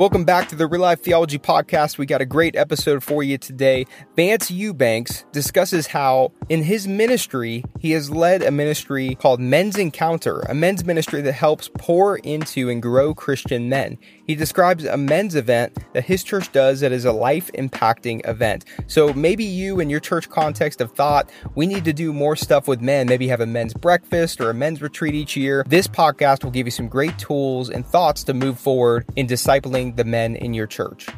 [0.00, 1.98] Welcome back to the Real Life Theology Podcast.
[1.98, 3.84] We got a great episode for you today.
[4.16, 10.40] Vance Eubanks discusses how, in his ministry, he has led a ministry called Men's Encounter,
[10.40, 13.98] a men's ministry that helps pour into and grow Christian men.
[14.26, 18.64] He describes a men's event that his church does that is a life impacting event.
[18.86, 22.66] So maybe you, in your church context, have thought we need to do more stuff
[22.66, 25.62] with men, maybe have a men's breakfast or a men's retreat each year.
[25.68, 29.89] This podcast will give you some great tools and thoughts to move forward in discipling
[29.96, 31.08] the men in your church?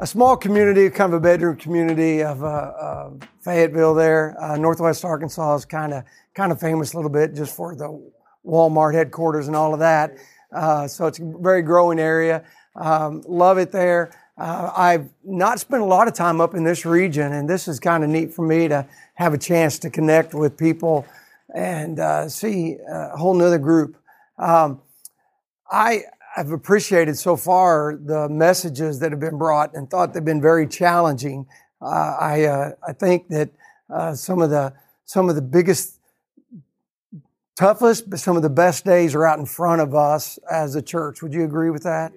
[0.00, 3.94] A small community, kind of a bedroom community of uh, uh, Fayetteville.
[3.94, 6.04] There, uh, Northwest Arkansas is kind of
[6.34, 8.10] kind of famous a little bit just for the
[8.44, 10.16] Walmart headquarters and all of that.
[10.52, 12.44] Uh, so it's a very growing area.
[12.76, 14.10] Um, love it there.
[14.36, 17.78] Uh, I've not spent a lot of time up in this region, and this is
[17.78, 21.06] kind of neat for me to have a chance to connect with people
[21.54, 23.96] and uh, see a whole nother group.
[24.38, 24.80] Um,
[25.70, 26.02] I
[26.36, 30.66] I've appreciated so far the messages that have been brought and thought they've been very
[30.66, 31.46] challenging.
[31.80, 33.50] Uh, I uh, I think that
[33.88, 34.72] uh, some of the
[35.04, 36.00] some of the biggest,
[37.56, 40.82] toughest, but some of the best days are out in front of us as a
[40.82, 41.22] church.
[41.22, 42.12] Would you agree with that?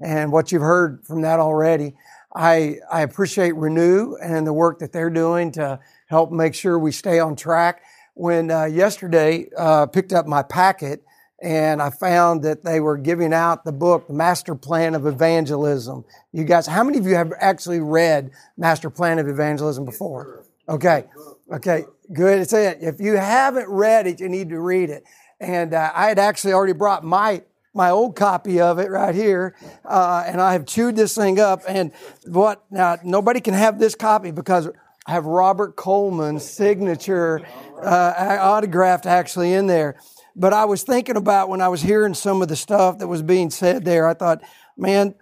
[0.00, 1.94] And what you've heard from that already,
[2.34, 6.92] I I appreciate Renew and the work that they're doing to help make sure we
[6.92, 7.82] stay on track.
[8.16, 11.02] When uh, yesterday uh, picked up my packet
[11.44, 16.06] and I found that they were giving out the book, The Master Plan of Evangelism.
[16.32, 20.44] You guys, how many of you have actually read Master Plan of Evangelism before?
[20.70, 21.04] Okay.
[21.52, 21.84] Okay.
[22.14, 22.40] Good.
[22.40, 22.78] It's it.
[22.80, 25.04] If you haven't read it, you need to read it.
[25.38, 27.42] And uh, I had actually already brought my
[27.74, 31.60] my old copy of it right here, uh, and I have chewed this thing up.
[31.68, 31.92] And
[32.24, 32.96] what now?
[33.04, 34.68] Nobody can have this copy because
[35.06, 37.42] I have Robert Coleman's signature
[37.82, 39.96] uh, autographed actually in there.
[40.36, 43.22] But I was thinking about when I was hearing some of the stuff that was
[43.22, 44.42] being said there, I thought,
[44.76, 45.14] man,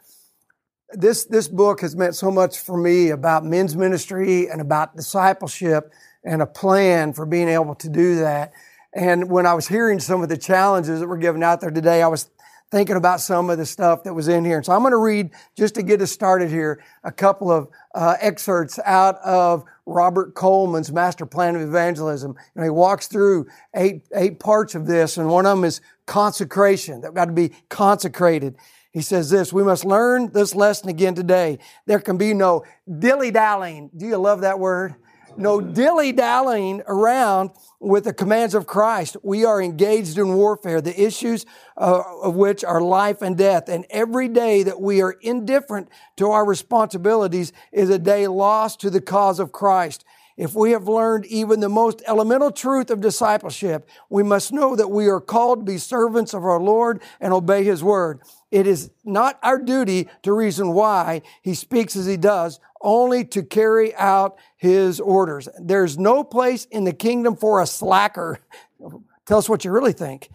[0.92, 5.92] this, this book has meant so much for me about men's ministry and about discipleship
[6.24, 8.52] and a plan for being able to do that.
[8.94, 12.02] And when I was hearing some of the challenges that were given out there today,
[12.02, 12.28] I was
[12.72, 14.56] thinking about some of the stuff that was in here.
[14.56, 17.68] And so I'm going to read, just to get us started here, a couple of
[17.94, 22.34] uh, excerpts out of Robert Coleman's Master Plan of Evangelism.
[22.54, 23.46] And he walks through
[23.76, 27.02] eight, eight parts of this, and one of them is consecration.
[27.02, 28.56] They've got to be consecrated.
[28.90, 31.58] He says this, we must learn this lesson again today.
[31.86, 32.64] There can be no
[32.98, 33.90] dilly-dallying.
[33.94, 34.94] Do you love that word?
[35.38, 37.50] No dilly dallying around
[37.80, 39.16] with the commands of Christ.
[39.22, 43.68] We are engaged in warfare, the issues uh, of which are life and death.
[43.68, 48.90] And every day that we are indifferent to our responsibilities is a day lost to
[48.90, 50.04] the cause of Christ.
[50.36, 54.90] If we have learned even the most elemental truth of discipleship, we must know that
[54.90, 58.22] we are called to be servants of our Lord and obey His word.
[58.52, 63.42] It is not our duty to reason why He speaks as He does, only to
[63.42, 65.48] carry out His orders.
[65.58, 68.38] There's no place in the kingdom for a slacker.
[69.24, 70.28] Tell us what you really think.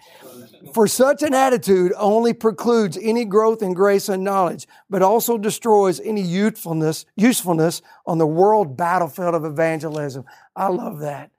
[0.74, 6.00] For such an attitude only precludes any growth in grace and knowledge, but also destroys
[6.00, 10.26] any youthfulness, usefulness on the world battlefield of evangelism.
[10.56, 11.30] I love that.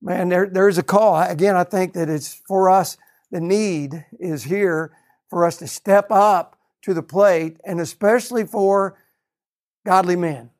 [0.00, 1.20] Man, there, there's a call.
[1.20, 2.96] Again, I think that it's for us,
[3.30, 4.92] the need is here
[5.32, 8.98] for us to step up to the plate, and especially for
[9.86, 10.50] godly men.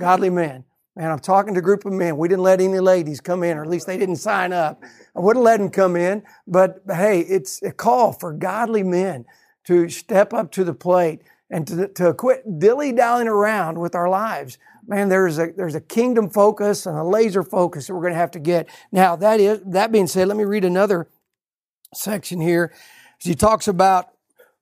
[0.00, 0.64] godly men.
[0.96, 2.16] Man, I'm talking to a group of men.
[2.16, 4.82] We didn't let any ladies come in, or at least they didn't sign up.
[5.14, 9.24] I would have let them come in, but hey, it's a call for godly men
[9.66, 14.08] to step up to the plate and to, to quit dilly dallying around with our
[14.08, 14.58] lives.
[14.84, 18.18] Man, there's a there's a kingdom focus and a laser focus that we're going to
[18.18, 18.68] have to get.
[18.90, 21.08] Now, that is that being said, let me read another
[21.94, 22.72] section here.
[23.22, 24.10] He talks about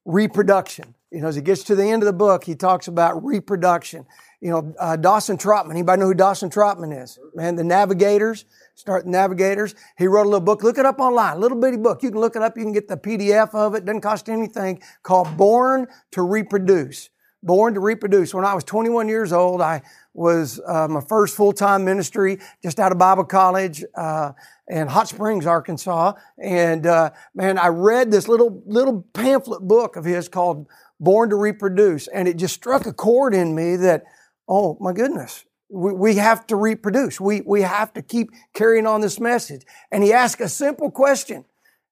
[0.04, 0.94] reproduction.
[1.10, 4.06] You know, as he gets to the end of the book, he talks about reproduction
[4.40, 5.72] you know, uh, Dawson Trotman.
[5.72, 7.18] Anybody know who Dawson Trotman is?
[7.34, 9.74] Man, the Navigators, start the Navigators.
[9.96, 10.62] He wrote a little book.
[10.62, 12.02] Look it up online, little bitty book.
[12.02, 12.56] You can look it up.
[12.56, 13.84] You can get the PDF of it.
[13.84, 14.80] Doesn't cost anything.
[15.02, 17.10] Called Born to Reproduce.
[17.42, 18.32] Born to Reproduce.
[18.32, 19.82] When I was 21 years old, I
[20.14, 24.32] was uh, my first full-time ministry just out of Bible college uh,
[24.68, 26.12] in Hot Springs, Arkansas.
[26.42, 30.66] And uh, man, I read this little little pamphlet book of his called
[31.00, 34.04] Born to Reproduce, and it just struck a chord in me that
[34.48, 37.20] oh my goodness, we, we have to reproduce.
[37.20, 39.62] We, we have to keep carrying on this message.
[39.92, 41.44] And he asked a simple question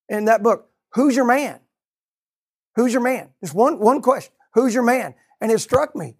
[0.09, 1.61] in that book Who's your man?
[2.77, 3.31] Who's your man?
[3.43, 4.33] Just one, one question.
[4.55, 5.15] Who's your man?
[5.41, 6.17] And it struck me.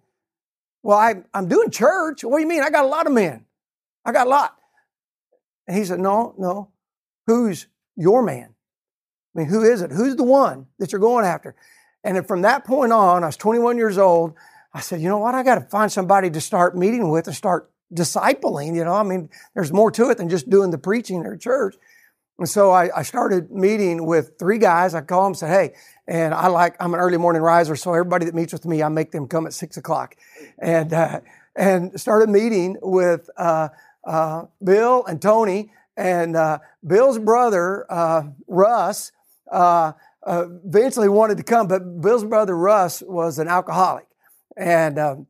[0.83, 2.23] Well, I, I'm doing church.
[2.23, 2.61] What do you mean?
[2.61, 3.45] I got a lot of men.
[4.05, 4.55] I got a lot.
[5.67, 6.71] And he said, No, no.
[7.27, 8.55] Who's your man?
[9.35, 9.91] I mean, who is it?
[9.91, 11.55] Who's the one that you're going after?
[12.03, 14.33] And from that point on, I was 21 years old.
[14.73, 15.35] I said, you know what?
[15.35, 18.75] I got to find somebody to start meeting with and start discipling.
[18.75, 21.75] You know, I mean, there's more to it than just doing the preaching at church.
[22.39, 24.93] And so I, I, started meeting with three guys.
[24.93, 25.73] I call them said, Hey,
[26.07, 27.75] and I like, I'm an early morning riser.
[27.75, 30.15] So everybody that meets with me, I make them come at six o'clock
[30.59, 31.21] and, uh,
[31.55, 33.69] and started meeting with, uh,
[34.07, 39.11] uh, Bill and Tony and, uh, Bill's brother, uh, Russ,
[39.51, 39.93] uh,
[40.25, 44.07] eventually wanted to come, but Bill's brother Russ was an alcoholic.
[44.55, 45.27] And, um,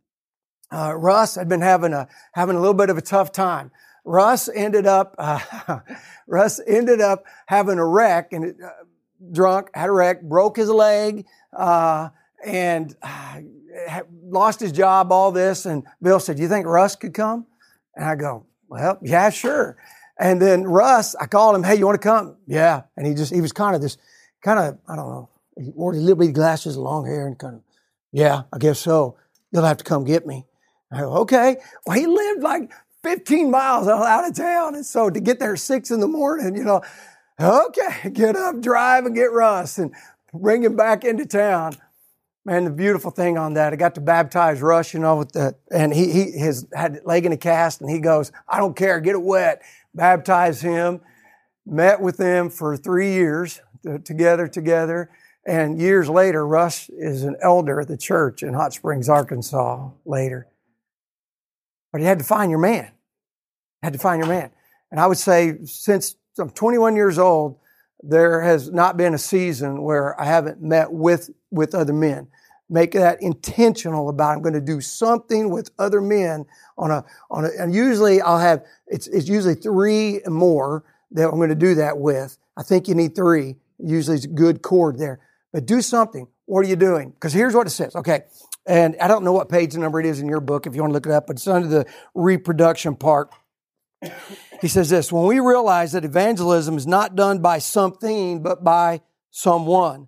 [0.71, 3.71] Russ had been having a, having a little bit of a tough time.
[4.05, 5.79] Russ ended up, uh,
[6.27, 8.69] Russ ended up having a wreck and uh,
[9.31, 11.25] drunk, had a wreck, broke his leg,
[11.55, 12.09] uh,
[12.45, 13.41] and uh,
[14.23, 15.65] lost his job, all this.
[15.65, 17.45] And Bill said, Do you think Russ could come?
[17.95, 19.77] And I go, Well, yeah, sure.
[20.19, 22.35] And then Russ, I called him, Hey, you want to come?
[22.47, 22.83] Yeah.
[22.95, 23.97] And he just, he was kind of this,
[24.43, 27.55] kind of, I don't know, he wore little bitty glasses, and long hair, and kind
[27.55, 27.61] of,
[28.11, 29.17] Yeah, I guess so.
[29.51, 30.45] You'll have to come get me.
[30.91, 31.57] I go, okay.
[31.85, 32.71] Well, he lived like
[33.03, 34.75] 15 miles out of town.
[34.75, 36.81] And so to get there at six in the morning, you know,
[37.39, 39.93] okay, get up, drive and get Russ and
[40.33, 41.75] bring him back into town.
[42.47, 45.53] Man, the beautiful thing on that, I got to baptize Russ, you know, with the,
[45.69, 49.01] and he, he, his had leg in a cast and he goes, I don't care,
[49.01, 49.61] get it wet.
[49.93, 51.01] Baptize him,
[51.65, 53.59] met with them for three years
[54.05, 55.09] together, together.
[55.45, 60.47] And years later, Russ is an elder at the church in Hot Springs, Arkansas later.
[61.91, 62.93] But you had to find your man.
[63.83, 64.51] Had to find your man.
[64.89, 67.59] And I would say since I'm 21 years old,
[68.03, 72.29] there has not been a season where I haven't met with, with other men.
[72.69, 76.45] Make that intentional about I'm going to do something with other men
[76.77, 81.37] on a, on a, and usually I'll have, it's, it's usually three more that I'm
[81.37, 82.37] going to do that with.
[82.57, 83.55] I think you need three.
[83.79, 85.19] Usually it's a good cord there.
[85.53, 86.27] But do something.
[86.45, 87.11] What are you doing?
[87.11, 87.95] Because here's what it says.
[87.95, 88.23] Okay.
[88.65, 90.91] And I don't know what page number it is in your book if you want
[90.91, 93.31] to look it up, but it's under the reproduction part.
[94.61, 99.01] He says this when we realize that evangelism is not done by something, but by
[99.31, 100.07] someone.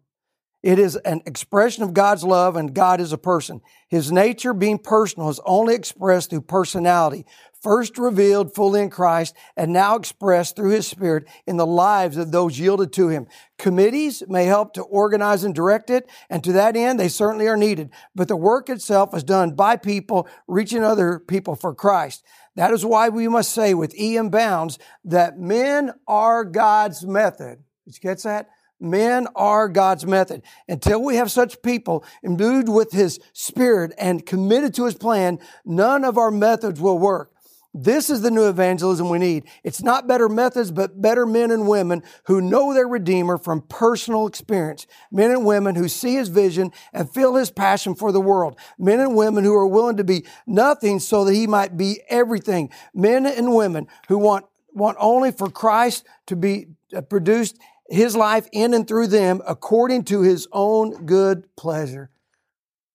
[0.61, 3.61] It is an expression of God's love, and God is a person.
[3.87, 7.25] His nature, being personal, is only expressed through personality,
[7.61, 12.31] first revealed fully in Christ, and now expressed through His Spirit in the lives of
[12.31, 13.27] those yielded to Him.
[13.57, 17.57] Committees may help to organize and direct it, and to that end, they certainly are
[17.57, 17.89] needed.
[18.13, 22.21] But the work itself is done by people reaching other people for Christ.
[22.57, 24.29] That is why we must say with E.M.
[24.29, 27.63] Bounds that men are God's method.
[27.85, 28.49] Did you catch that?
[28.79, 30.41] Men are God's method.
[30.67, 36.05] Until we have such people imbued with His Spirit and committed to His plan, none
[36.05, 37.31] of our methods will work.
[37.73, 39.43] This is the new evangelism we need.
[39.63, 44.25] It's not better methods, but better men and women who know their Redeemer from personal
[44.25, 44.87] experience.
[45.11, 48.57] Men and women who see His vision and feel His passion for the world.
[48.79, 52.71] Men and women who are willing to be nothing so that He might be everything.
[52.95, 58.47] Men and women who want, want only for Christ to be uh, produced his life
[58.51, 62.09] in and through them according to his own good pleasure.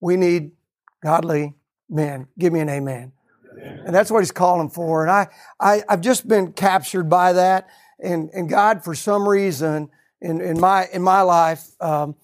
[0.00, 0.52] We need
[1.02, 1.54] godly
[1.88, 2.28] men.
[2.38, 3.12] Give me an amen.
[3.52, 3.82] amen.
[3.86, 5.02] And that's what he's calling for.
[5.02, 5.28] And I,
[5.60, 7.68] I, I've just been captured by that.
[8.02, 12.16] And, and God, for some reason, in, in my, in my life, um,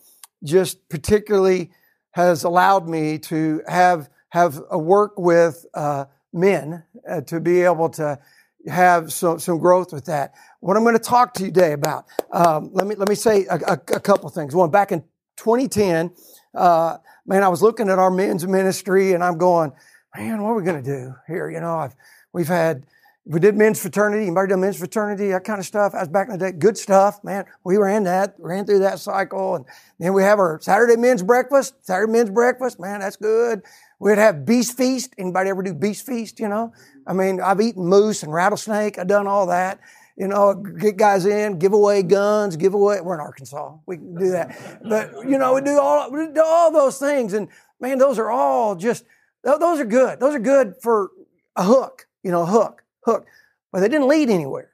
[0.44, 1.70] just particularly
[2.12, 7.88] has allowed me to have, have a work with, uh, men uh, to be able
[7.88, 8.18] to
[8.66, 10.34] have some, some growth with that.
[10.60, 13.46] What I'm going to talk to you today about, um, let me let me say
[13.46, 14.54] a, a, a, couple things.
[14.54, 15.00] One, back in
[15.38, 16.12] 2010,
[16.54, 19.72] uh, man, I was looking at our men's ministry, and I'm going,
[20.14, 21.48] man, what are we going to do here?
[21.50, 21.96] You know, I've,
[22.34, 22.84] we've had
[23.24, 24.24] we did men's fraternity.
[24.24, 25.30] Anybody done men's fraternity?
[25.30, 25.92] That kind of stuff.
[25.92, 26.52] That was back in the day.
[26.52, 27.46] Good stuff, man.
[27.64, 29.64] We ran that, ran through that cycle, and
[29.98, 31.86] then we have our Saturday men's breakfast.
[31.86, 33.62] Saturday men's breakfast, man, that's good.
[33.98, 35.14] We'd have beast feast.
[35.16, 36.38] Anybody ever do beast feast?
[36.38, 36.74] You know,
[37.06, 38.98] I mean, I've eaten moose and rattlesnake.
[38.98, 39.80] I've done all that.
[40.20, 43.00] You know, get guys in, give away guns, give away.
[43.00, 43.76] We're in Arkansas.
[43.86, 44.80] We can do that.
[44.86, 47.48] But you know, we do all we do all those things, and
[47.80, 49.04] man, those are all just
[49.42, 50.20] those are good.
[50.20, 51.10] Those are good for
[51.56, 52.06] a hook.
[52.22, 53.26] You know, hook, hook.
[53.72, 54.70] But they didn't lead anywhere.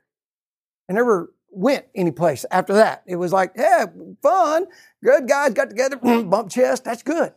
[0.91, 3.05] I never went anyplace after that.
[3.07, 3.87] It was like, yeah,
[4.23, 4.67] fun,
[5.05, 7.33] good guys got together, bump chest, that's good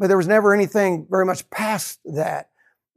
[0.00, 2.48] but there was never anything very much past that.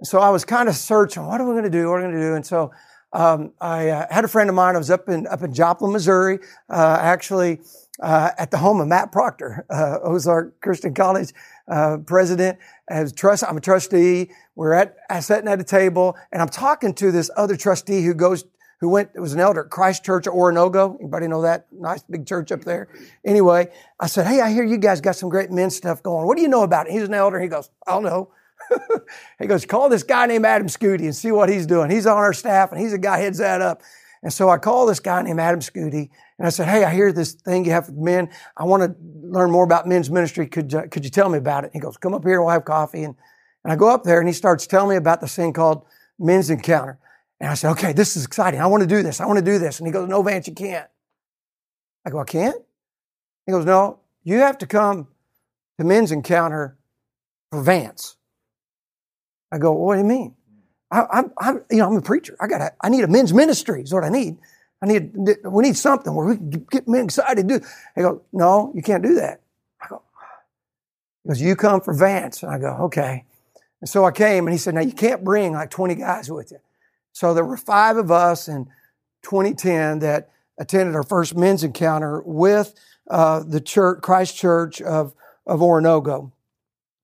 [0.04, 1.90] So I was kind of searching, what are we going to do?
[1.90, 2.36] What are we going to do?
[2.36, 2.72] And so
[3.14, 4.76] um, I uh, had a friend of mine.
[4.76, 6.40] I was up in up in Joplin, Missouri,
[6.70, 7.62] uh, actually
[8.02, 11.32] uh, at the home of Matt Proctor, uh, Ozark Christian College
[11.68, 12.58] uh, president.
[12.90, 14.32] As trust, I'm a trustee.
[14.56, 18.14] We're at I sitting at a table, and I'm talking to this other trustee who
[18.14, 18.46] goes
[18.80, 21.00] who went, was an elder at Christ Church at Oronogo.
[21.00, 22.90] Anybody know that nice big church up there?
[23.24, 26.28] Anyway, I said, Hey, I hear you guys got some great men's stuff going.
[26.28, 26.92] What do you know about it?
[26.92, 27.40] He's an elder.
[27.40, 28.34] He goes, I don't know.
[29.40, 31.90] he goes, call this guy named Adam Scooty and see what he's doing.
[31.90, 33.82] He's on our staff and he's a guy heads that up.
[34.22, 37.12] And so I called this guy named Adam Scooty and I said, Hey, I hear
[37.12, 38.30] this thing you have for men.
[38.56, 40.48] I want to learn more about men's ministry.
[40.48, 41.72] Could you, could you tell me about it?
[41.74, 43.04] He goes, come up here and we'll have coffee.
[43.04, 43.16] And,
[43.64, 45.86] and I go up there and he starts telling me about this thing called
[46.18, 47.00] men's encounter.
[47.40, 48.62] And I said, okay, this is exciting.
[48.62, 49.20] I want to do this.
[49.20, 49.80] I want to do this.
[49.80, 50.88] And he goes, no, Vance, you can't.
[52.06, 52.62] I go, I can't?
[53.46, 55.08] He goes, no, you have to come
[55.78, 56.78] to men's encounter
[57.52, 58.16] for Vance.
[59.54, 60.36] I go, what do you mean?
[60.90, 62.36] I, am you know, I'm a preacher.
[62.42, 63.84] I got, I need a men's ministry.
[63.84, 64.38] Is what I need.
[64.82, 67.48] I need, we need something where we can get men excited.
[67.48, 67.66] To do.
[67.96, 69.42] He goes, no, you can't do that.
[69.80, 70.02] I go,
[71.28, 72.44] goes, you come for Vance.
[72.44, 73.26] And I go, okay.
[73.80, 76.52] And so I came, and he said, now you can't bring like 20 guys with
[76.52, 76.60] you.
[77.12, 78.66] So there were five of us in
[79.22, 82.74] 2010 that attended our first men's encounter with
[83.10, 85.14] uh, the church, Christ Church of
[85.46, 86.32] of Oronogo,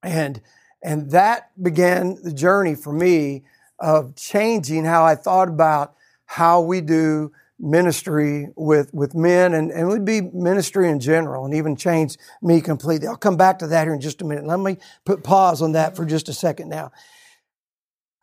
[0.02, 0.42] and
[0.82, 3.44] and that began the journey for me
[3.80, 5.96] of changing how I thought about
[6.26, 11.44] how we do ministry with, with men and, and it would be ministry in general
[11.44, 13.08] and even change me completely.
[13.08, 14.46] I'll come back to that here in just a minute.
[14.46, 16.92] Let me put pause on that for just a second now.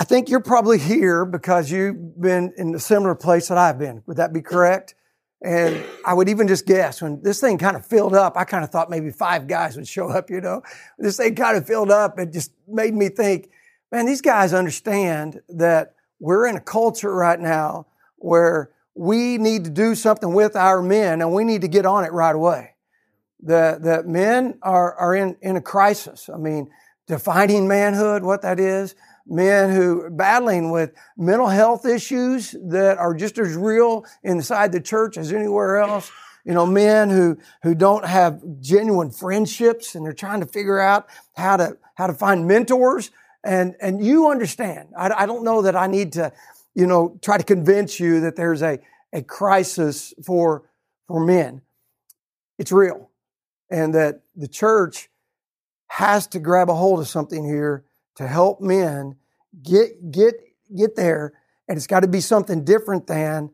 [0.00, 4.02] I think you're probably here because you've been in a similar place that I've been.
[4.06, 4.94] Would that be correct?
[5.42, 8.64] And I would even just guess when this thing kind of filled up, I kind
[8.64, 10.62] of thought maybe five guys would show up, you know.
[10.98, 12.18] This thing kind of filled up.
[12.18, 13.50] It just made me think,
[13.92, 19.70] man, these guys understand that we're in a culture right now where we need to
[19.70, 22.74] do something with our men and we need to get on it right away.
[23.42, 26.30] The, the men are, are in, in a crisis.
[26.32, 26.70] I mean,
[27.06, 28.94] defining manhood, what that is,
[29.26, 34.80] men who are battling with mental health issues that are just as real inside the
[34.80, 36.10] church as anywhere else.
[36.44, 41.08] You know, men who, who don't have genuine friendships and they're trying to figure out
[41.34, 43.10] how to, how to find mentors.
[43.42, 44.90] And, and you understand.
[44.96, 46.32] I, I don't know that I need to
[46.76, 48.78] you know, try to convince you that there's a,
[49.12, 50.68] a crisis for,
[51.08, 51.62] for men.
[52.58, 53.10] It's real.
[53.70, 55.08] And that the church
[55.88, 57.85] has to grab a hold of something here
[58.16, 59.16] to help men
[59.62, 60.34] get, get,
[60.74, 61.32] get there.
[61.68, 63.50] And it's got to be something different than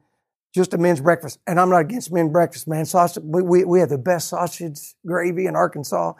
[0.54, 1.38] just a men's breakfast.
[1.46, 2.84] And I'm not against men's breakfast, man.
[2.84, 6.12] Sausage, we, we, have the best sausage gravy in Arkansas.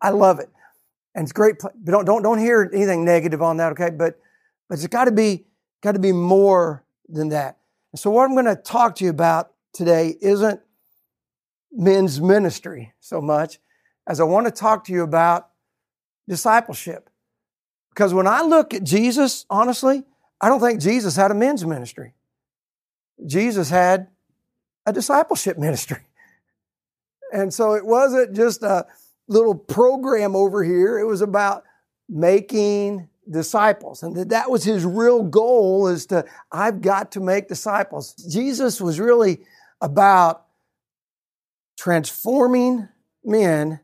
[0.00, 0.48] I love it.
[1.14, 1.56] And it's great.
[1.60, 3.90] But Don't, don't, don't hear anything negative on that, okay?
[3.90, 4.18] But,
[4.68, 5.46] but it's got to be,
[5.82, 7.58] got to be more than that.
[7.92, 10.60] And so, what I'm going to talk to you about today isn't
[11.70, 13.58] men's ministry so much
[14.08, 15.50] as I want to talk to you about
[16.28, 17.10] discipleship.
[17.94, 20.02] Because when I look at Jesus, honestly,
[20.40, 22.14] I don't think Jesus had a men's ministry.
[23.24, 24.08] Jesus had
[24.84, 25.98] a discipleship ministry.
[27.32, 28.86] And so it wasn't just a
[29.26, 31.64] little program over here, it was about
[32.08, 36.22] making disciples and that that was his real goal is to
[36.52, 39.40] i've got to make disciples jesus was really
[39.80, 40.44] about
[41.78, 42.86] transforming
[43.24, 43.80] men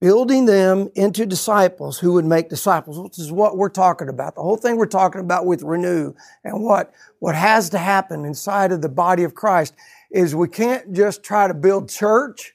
[0.00, 4.42] building them into disciples who would make disciples which is what we're talking about the
[4.42, 6.14] whole thing we're talking about with renew
[6.44, 9.74] and what what has to happen inside of the body of christ
[10.10, 12.54] is we can't just try to build church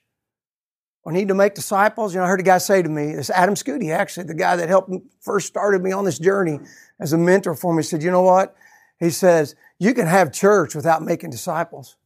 [1.05, 2.13] We need to make disciples.
[2.13, 4.55] You know, I heard a guy say to me, it's Adam Scooty, actually, the guy
[4.55, 6.59] that helped first started me on this journey
[6.99, 7.83] as a mentor for me.
[7.83, 8.55] Said, you know what?
[8.99, 11.97] He says, you can have church without making disciples.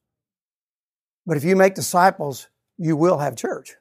[1.27, 3.75] But if you make disciples, you will have church.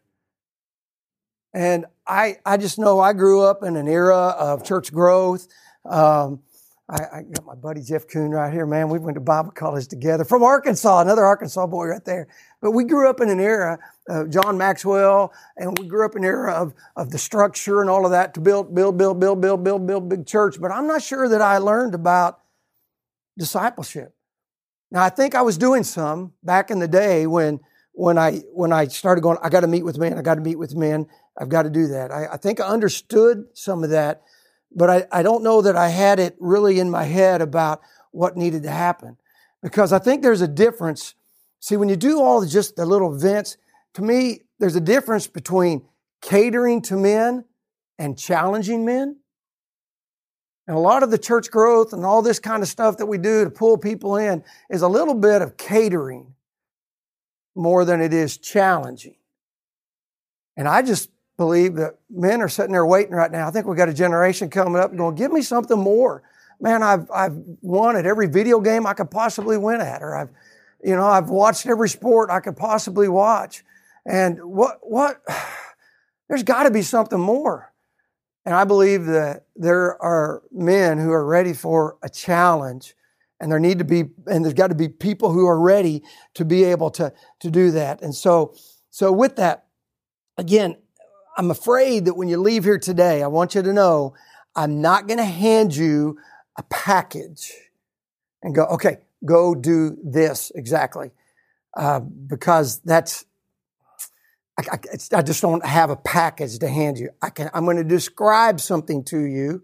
[1.57, 5.49] And I, I just know I grew up in an era of church growth.
[5.87, 6.41] Um,
[6.87, 8.91] I, I, got my buddy Jeff Kuhn right here, man.
[8.91, 12.29] We went to Bible college together from Arkansas, another Arkansas boy right there.
[12.61, 16.25] But we grew up in an era of John Maxwell, and we grew up in
[16.25, 19.41] an era of, of the structure and all of that to build, build, build, build,
[19.41, 20.61] build, build, build big church.
[20.61, 22.39] But I'm not sure that I learned about
[23.39, 24.15] discipleship.
[24.91, 27.61] Now, I think I was doing some back in the day when
[27.97, 30.41] when I when I started going, I got to meet with men, I got to
[30.41, 32.11] meet with men, I've got to do that.
[32.11, 34.23] I, I think I understood some of that
[34.77, 38.37] but I, I don't know that I had it really in my head about what
[38.37, 39.17] needed to happen.
[39.63, 41.15] Because I think there's a difference.
[41.61, 43.57] See, when you do all just the little events,
[43.95, 45.87] to me, there's a difference between
[46.21, 47.45] catering to men
[47.99, 49.17] and challenging men.
[50.69, 53.17] And a lot of the church growth and all this kind of stuff that we
[53.17, 56.35] do to pull people in is a little bit of catering
[57.57, 59.17] more than it is challenging.
[60.57, 63.47] And I just believe that men are sitting there waiting right now.
[63.47, 66.23] I think we've got a generation coming up going, give me something more.
[66.61, 70.31] man, I've, I've won at every video game I could possibly win at, or I've,
[70.83, 73.65] you know, I've watched every sport I could possibly watch.
[74.07, 75.21] And what, what,
[76.29, 77.73] there's got to be something more.
[78.45, 82.96] And I believe that there are men who are ready for a challenge
[83.41, 86.03] and there need to be, and there's got to be people who are ready
[86.35, 88.03] to be able to, to do that.
[88.03, 88.55] And so,
[88.91, 89.67] so with that,
[90.39, 90.77] again,
[91.37, 94.15] I'm afraid that when you leave here today, I want you to know
[94.55, 96.19] I'm not going to hand you
[96.57, 97.53] a package
[98.43, 101.11] and go, okay, go do this exactly.
[101.77, 103.27] Uh, because that's,
[104.59, 107.11] I, I, I, just don't have a package to hand you.
[107.21, 109.63] I can, I'm going to describe something to you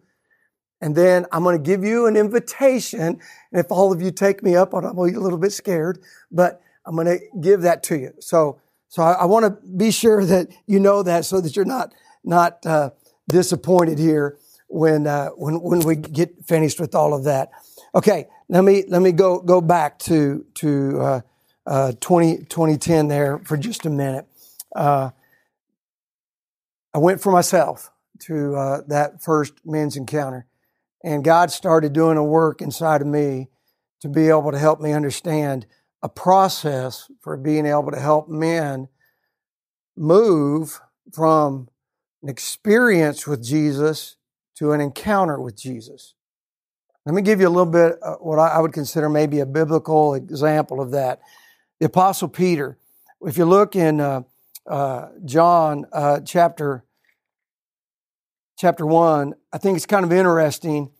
[0.82, 3.00] and then I'm going to give you an invitation.
[3.00, 3.20] And
[3.52, 6.60] if all of you take me up on it, I'm a little bit scared, but
[6.84, 8.12] I'm going to give that to you.
[8.18, 11.64] So, so I, I want to be sure that you know that so that you're
[11.64, 12.90] not, not, uh,
[13.28, 14.36] disappointed here
[14.66, 17.52] when, uh, when, when we get finished with all of that.
[17.94, 18.26] Okay.
[18.48, 21.20] Let me, let me go, go back to, to, uh,
[21.64, 24.26] uh, 20, 2010 there for just a minute.
[24.74, 25.10] Uh,
[26.92, 30.46] I went for myself to, uh, that first men's encounter
[31.04, 33.48] and God started doing a work inside of me
[34.00, 35.66] to be able to help me understand
[36.02, 38.88] a process for being able to help men
[39.96, 40.80] move
[41.12, 41.68] from
[42.22, 44.16] an experience with Jesus
[44.56, 46.14] to an encounter with Jesus.
[47.04, 50.14] Let me give you a little bit uh, what I would consider maybe a biblical
[50.14, 51.20] example of that.
[51.80, 52.78] The Apostle Peter,
[53.22, 54.22] if you look in uh,
[54.68, 56.84] uh, John uh, chapter
[58.62, 60.92] chapter 1, I think it's kind of interesting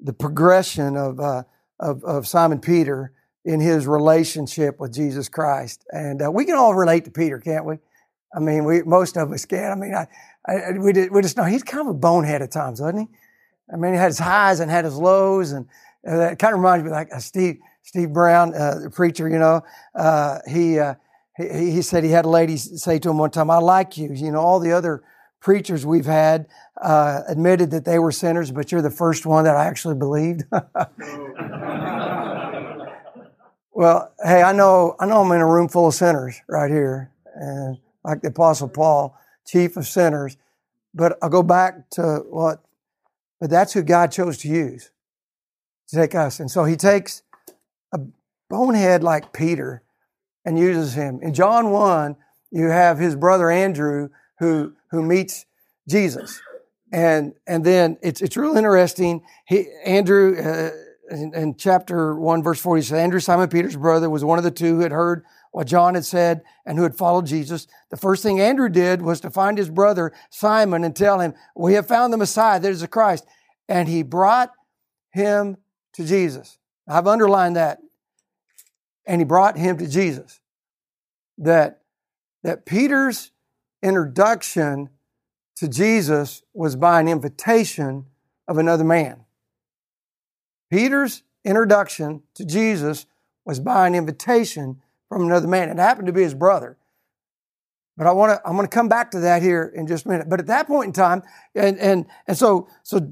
[0.00, 1.42] the progression of, uh,
[1.78, 3.12] of, of, Simon Peter
[3.44, 5.84] in his relationship with Jesus Christ.
[5.90, 7.76] And uh, we can all relate to Peter, can't we?
[8.34, 9.70] I mean, we most of us can.
[9.70, 10.06] I mean, I,
[10.48, 13.06] I, we, did, we just know he's kind of a bonehead at times, doesn't he?
[13.70, 15.66] I mean, he had his highs and had his lows, and
[16.08, 19.28] uh, that kind of reminds me like uh, Steve Steve Brown, uh, the preacher.
[19.28, 19.62] You know,
[19.94, 20.80] uh, he,
[21.36, 24.10] he he said he had a lady say to him one time, "I like you."
[24.10, 25.02] You know, all the other
[25.44, 26.46] preachers we've had
[26.80, 30.44] uh, admitted that they were sinners, but you're the first one that I actually believed.
[33.72, 37.12] well, hey, I know I know I'm in a room full of sinners right here,
[37.34, 40.36] and like the Apostle Paul, chief of sinners.
[40.94, 42.64] But I'll go back to what,
[43.38, 44.90] but that's who God chose to use
[45.88, 47.22] to take us, and so He takes
[47.92, 48.00] a
[48.48, 49.82] bonehead like Peter
[50.44, 51.20] and uses him.
[51.22, 52.16] In John one,
[52.50, 55.46] you have his brother Andrew who who meets
[55.88, 56.40] Jesus.
[56.94, 59.24] And, and then it's, it's real interesting.
[59.46, 60.70] He, Andrew, uh,
[61.12, 64.50] in, in, chapter 1, verse 40, says, Andrew, Simon Peter's brother, was one of the
[64.52, 67.66] two who had heard what John had said and who had followed Jesus.
[67.90, 71.74] The first thing Andrew did was to find his brother Simon and tell him, We
[71.74, 73.26] have found the Messiah, that is the Christ.
[73.68, 74.52] And he brought
[75.10, 75.56] him
[75.94, 76.58] to Jesus.
[76.86, 77.78] I've underlined that.
[79.04, 80.38] And he brought him to Jesus.
[81.38, 81.80] That,
[82.44, 83.32] that Peter's
[83.84, 84.88] introduction
[85.56, 88.06] to Jesus was by an invitation
[88.48, 89.24] of another man.
[90.70, 93.06] Peter's introduction to Jesus
[93.44, 95.68] was by an invitation from another man.
[95.68, 96.78] It happened to be his brother.
[97.96, 100.08] But I want to I'm going to come back to that here in just a
[100.08, 100.28] minute.
[100.28, 101.22] But at that point in time,
[101.54, 103.08] and and and so so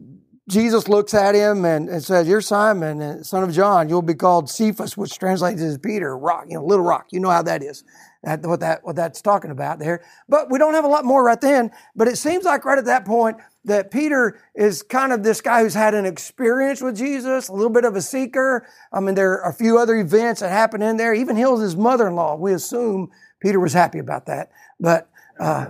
[0.48, 3.88] Jesus looks at him and, and says, You're Simon, uh, son of John.
[3.88, 7.06] You'll be called Cephas, which translates as Peter, rock, you know, little rock.
[7.12, 7.84] You know how that is.
[8.24, 10.04] That, what that what that's talking about there.
[10.28, 11.72] But we don't have a lot more right then.
[11.96, 15.62] But it seems like right at that point that Peter is kind of this guy
[15.62, 18.64] who's had an experience with Jesus, a little bit of a seeker.
[18.92, 21.12] I mean, there are a few other events that happen in there.
[21.14, 22.36] Even heals his mother-in-law.
[22.36, 24.52] We assume Peter was happy about that.
[24.78, 25.66] But uh,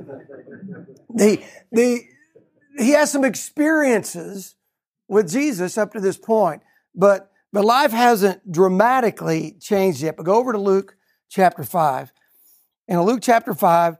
[1.09, 2.03] the the
[2.77, 4.57] he has some experiences
[5.09, 6.63] with Jesus up to this point,
[6.95, 10.19] but but life hasn't dramatically changed yet.
[10.19, 10.97] But go over to Luke
[11.31, 11.65] chapter
[12.89, 12.99] five.
[12.99, 13.97] In Luke chapter 5,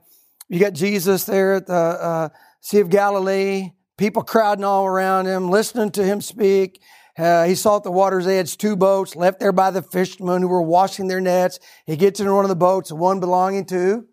[0.49, 2.29] you got Jesus there at the uh,
[2.61, 6.81] Sea of Galilee, people crowding all around him, listening to him speak.
[7.17, 10.47] Uh, he saw at the water's edge two boats left there by the fishermen who
[10.47, 11.59] were washing their nets.
[11.85, 14.05] He gets into one of the boats, the one belonging to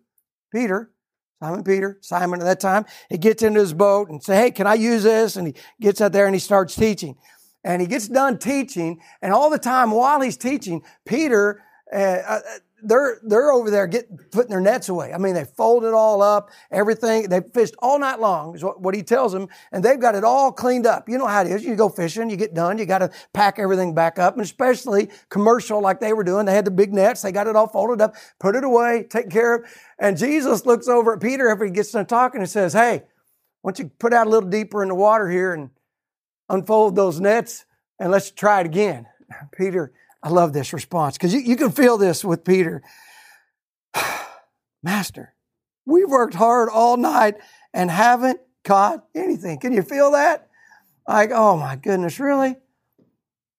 [0.51, 0.91] Peter,
[1.41, 2.85] Simon Peter, Simon at that time.
[3.09, 5.35] He gets into his boat and say, Hey, can I use this?
[5.35, 7.15] And he gets out there and he starts teaching.
[7.63, 9.01] And he gets done teaching.
[9.21, 12.39] And all the time while he's teaching, Peter, uh, uh
[12.83, 15.13] they're they're over there getting putting their nets away.
[15.13, 17.29] I mean, they fold it all up, everything.
[17.29, 20.23] They fished all night long, is what, what he tells them, and they've got it
[20.23, 21.07] all cleaned up.
[21.09, 21.63] You know how it is.
[21.63, 25.09] You go fishing, you get done, you got to pack everything back up, and especially
[25.29, 26.45] commercial like they were doing.
[26.45, 29.29] They had the big nets, they got it all folded up, put it away, take
[29.29, 29.65] care of.
[29.99, 33.03] And Jesus looks over at Peter after he gets done talking and says, "Hey,
[33.61, 35.69] why don't you put out a little deeper in the water here and
[36.49, 37.65] unfold those nets?"
[38.01, 39.05] and let's try it again.
[39.57, 42.83] Peter, I love this response because you, you can feel this with Peter.
[44.83, 45.33] Master,
[45.85, 47.37] we've worked hard all night
[47.73, 49.59] and haven't caught anything.
[49.59, 50.47] Can you feel that?
[51.07, 52.55] Like, oh my goodness, really?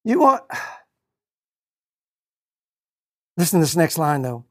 [0.05, 0.44] You want.
[3.37, 4.44] Listen to this next line though.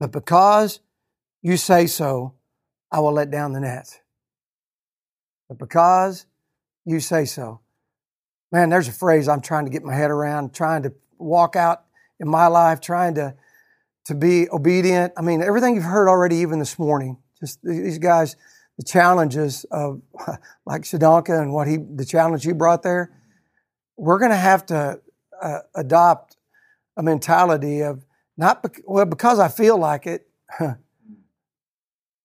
[0.00, 0.80] But because
[1.42, 2.34] you say so,
[2.90, 4.00] I will let down the nets.
[5.48, 6.26] But because
[6.84, 7.60] you say so.
[8.50, 11.84] Man, there's a phrase I'm trying to get my head around, trying to walk out
[12.18, 13.34] in my life, trying to,
[14.06, 15.12] to be obedient.
[15.16, 18.36] I mean, everything you've heard already, even this morning, just these guys,
[18.78, 20.00] the challenges of
[20.66, 23.12] like Shadonka and what he, the challenge he brought there,
[23.96, 25.00] we're going to have to
[25.42, 26.36] uh, adopt
[26.96, 28.04] a mentality of
[28.36, 30.26] not, be- well, because I feel like it,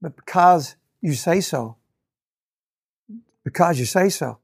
[0.01, 1.77] but because you say so.
[3.43, 4.39] Because you say so.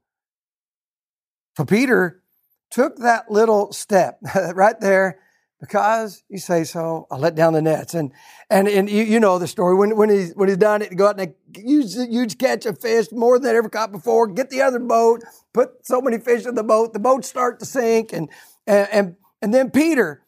[1.60, 2.22] So Peter
[2.70, 4.18] took that little step
[4.54, 5.18] right there
[5.60, 7.92] because you say so, I'll let down the nets.
[7.92, 8.12] And
[8.48, 11.08] and and you, you know the story when when he's when he's done it, go
[11.08, 14.26] out and use huge catch of fish more than ever caught before.
[14.28, 17.66] Get the other boat, put so many fish in the boat, the boat start to
[17.66, 18.30] sink, and
[18.66, 20.22] and and, and then Peter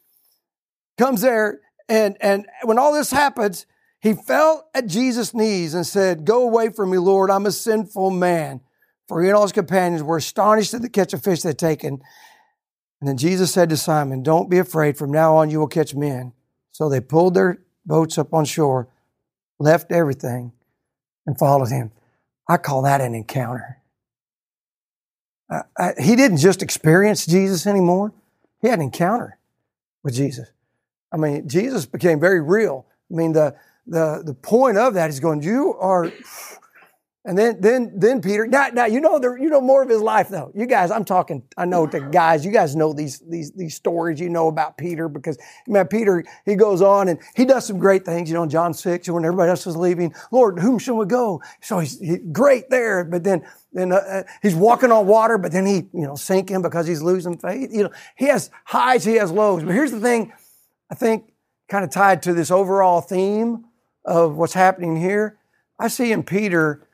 [0.98, 3.64] comes there, and and when all this happens,
[4.00, 7.30] he fell at Jesus' knees and said, "Go away from me, Lord.
[7.30, 8.60] I'm a sinful man."
[9.08, 12.02] For he and all his companions were astonished at the catch of fish they'd taken.
[13.00, 14.96] And then Jesus said to Simon, Don't be afraid.
[14.96, 16.32] From now on, you will catch men.
[16.70, 18.88] So they pulled their boats up on shore,
[19.58, 20.52] left everything,
[21.26, 21.90] and followed him.
[22.48, 23.78] I call that an encounter.
[25.50, 28.12] I, I, he didn't just experience Jesus anymore,
[28.60, 29.38] he had an encounter
[30.02, 30.48] with Jesus.
[31.12, 32.86] I mean, Jesus became very real.
[33.10, 33.54] I mean, the,
[33.86, 36.10] the, the point of that is going, You are
[37.24, 38.48] and then, then, then Peter.
[38.48, 40.50] Now, now you know you know more of his life though.
[40.56, 41.44] You guys, I'm talking.
[41.56, 42.44] I know the guys.
[42.44, 44.18] You guys know these these these stories.
[44.18, 48.04] You know about Peter because man, Peter he goes on and he does some great
[48.04, 48.28] things.
[48.28, 51.40] You know, in John six when everybody else is leaving, Lord, whom shall we go?
[51.60, 55.52] So he's he, great there, but then then uh, uh, he's walking on water, but
[55.52, 57.70] then he you know sinking because he's losing faith.
[57.72, 59.62] You know, he has highs, he has lows.
[59.62, 60.32] But here's the thing,
[60.90, 61.32] I think
[61.68, 63.64] kind of tied to this overall theme
[64.04, 65.38] of what's happening here.
[65.78, 66.88] I see in Peter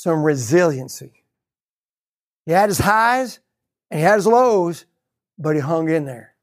[0.00, 1.12] some resiliency.
[2.46, 3.38] He had his highs
[3.90, 4.86] and he had his lows,
[5.38, 6.34] but he hung in there.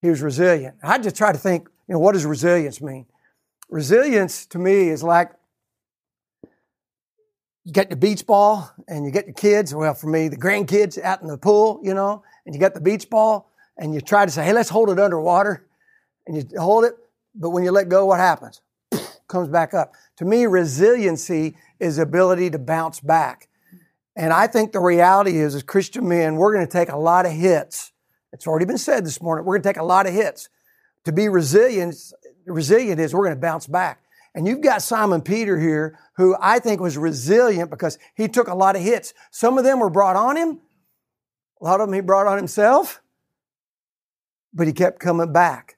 [0.00, 0.74] He was resilient.
[0.82, 3.06] I just try to think, you know, what does resilience mean?
[3.70, 5.30] Resilience to me is like
[7.62, 11.00] you get the beach ball and you get the kids, well, for me, the grandkids
[11.00, 14.24] out in the pool, you know, and you got the beach ball and you try
[14.26, 15.68] to say, hey, let's hold it underwater.
[16.26, 16.96] And you hold it,
[17.36, 18.60] but when you let go, what happens?
[19.28, 19.94] Comes back up.
[20.16, 23.48] To me, resiliency is ability to bounce back.
[24.14, 27.26] And I think the reality is, as Christian men, we're going to take a lot
[27.26, 27.92] of hits.
[28.32, 29.44] It's already been said this morning.
[29.44, 30.48] We're going to take a lot of hits.
[31.04, 31.96] To be resilient,
[32.46, 34.00] resilient is we're going to bounce back.
[34.34, 38.54] And you've got Simon Peter here, who I think was resilient because he took a
[38.54, 39.12] lot of hits.
[39.30, 40.60] Some of them were brought on him.
[41.60, 43.02] A lot of them he brought on himself.
[44.54, 45.76] But he kept coming back.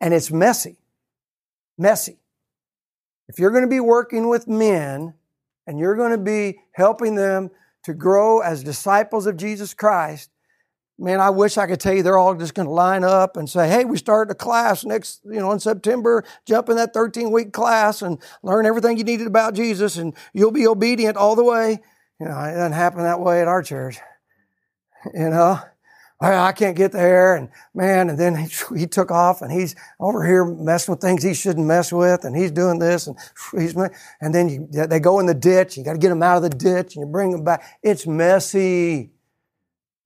[0.00, 0.78] And it's messy.
[1.76, 2.21] Messy.
[3.28, 5.14] If you're going to be working with men
[5.66, 7.50] and you're going to be helping them
[7.84, 10.30] to grow as disciples of Jesus Christ,
[10.98, 13.48] man, I wish I could tell you they're all just going to line up and
[13.48, 17.30] say, hey, we start a class next, you know, in September, jump in that 13
[17.32, 21.44] week class and learn everything you needed about Jesus and you'll be obedient all the
[21.44, 21.80] way.
[22.20, 23.98] You know, it doesn't happen that way at our church.
[25.12, 25.58] You know,
[26.22, 27.34] I can't get there.
[27.34, 31.22] And man, and then he, he, took off and he's over here messing with things
[31.22, 32.24] he shouldn't mess with.
[32.24, 33.18] And he's doing this and
[33.58, 33.74] he's,
[34.20, 35.76] and then you, they go in the ditch.
[35.76, 37.78] You got to get them out of the ditch and you bring them back.
[37.82, 39.10] It's messy.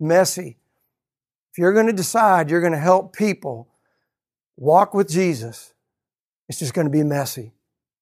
[0.00, 0.56] Messy.
[1.52, 3.68] If you're going to decide you're going to help people
[4.56, 5.74] walk with Jesus,
[6.48, 7.52] it's just going to be messy.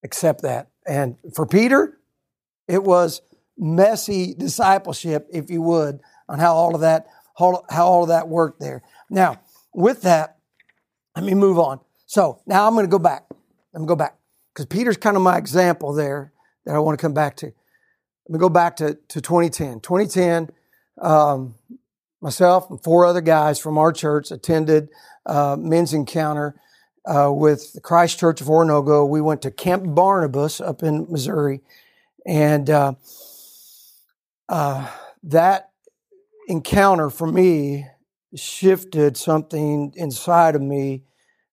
[0.05, 0.69] Accept that.
[0.87, 1.99] And for Peter,
[2.69, 3.23] it was
[3.57, 7.07] messy discipleship, if you would, on how all of that
[7.39, 8.83] how, how all of that worked there.
[9.11, 9.41] Now,
[9.75, 10.39] with that,
[11.17, 11.81] let me move on.
[12.07, 13.25] So now I'm going to go back.
[13.73, 14.17] Let me go back
[14.53, 16.33] because Peter's kind of my example there
[16.65, 17.47] that I want to come back to.
[17.47, 19.81] Let me go back to, to 2010.
[19.81, 20.51] 2010,
[21.01, 21.57] um,
[22.21, 24.89] myself and four other guys from our church attended
[25.27, 26.55] uh, men's encounter
[27.05, 29.09] uh, with the Christ Church of Oronogo.
[29.09, 31.61] We went to Camp Barnabas up in Missouri,
[32.27, 32.95] and uh,
[34.49, 34.91] uh
[35.23, 35.71] that
[36.49, 37.87] encounter for me
[38.35, 41.03] shifted something inside of me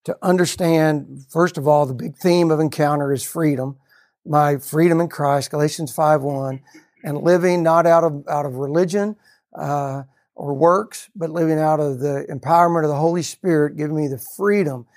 [0.04, 3.78] to understand, first of all, the big theme of encounter is freedom,
[4.26, 6.62] my freedom in Christ, Galatians 5 1,
[7.04, 9.16] and living not out of, out of religion,
[9.56, 10.04] uh,
[10.36, 14.18] or works, but living out of the empowerment of the Holy Spirit, giving me the
[14.36, 14.88] freedom.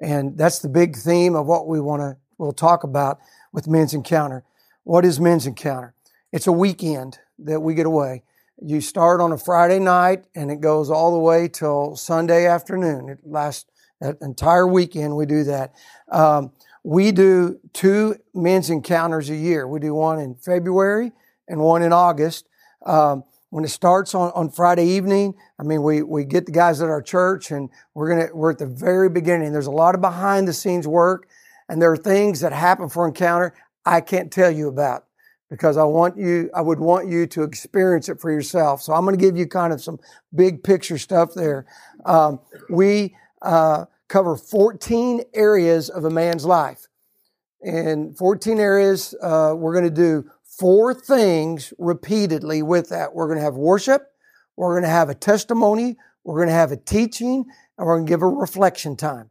[0.00, 3.18] And that's the big theme of what we want to, we'll talk about
[3.52, 4.44] with Men's Encounter.
[4.84, 5.94] What is Men's Encounter?
[6.30, 8.22] It's a weekend that we get away.
[8.64, 13.08] You start on a Friday night and it goes all the way till Sunday afternoon.
[13.08, 13.68] It lasts
[14.00, 15.16] that entire weekend.
[15.16, 15.74] We do that.
[16.10, 16.52] Um,
[16.84, 19.66] we do two men's encounters a year.
[19.66, 21.12] We do one in February
[21.48, 22.46] and one in August.
[22.86, 26.80] Um, when it starts on, on Friday evening, I mean, we, we get the guys
[26.80, 29.52] at our church and we're gonna, we're at the very beginning.
[29.52, 31.28] There's a lot of behind the scenes work
[31.68, 35.06] and there are things that happen for encounter I can't tell you about
[35.52, 38.80] because I want you, I would want you to experience it for yourself.
[38.80, 40.00] So I'm going to give you kind of some
[40.34, 41.66] big picture stuff there.
[42.06, 46.88] Um, we, uh, cover 14 areas of a man's life.
[47.60, 53.14] In 14 areas, uh, we're going to do four things repeatedly with that.
[53.14, 54.06] We're going to have worship,
[54.56, 57.44] we're going to have a testimony, we're going to have a teaching,
[57.76, 59.28] and we're going to give a reflection time.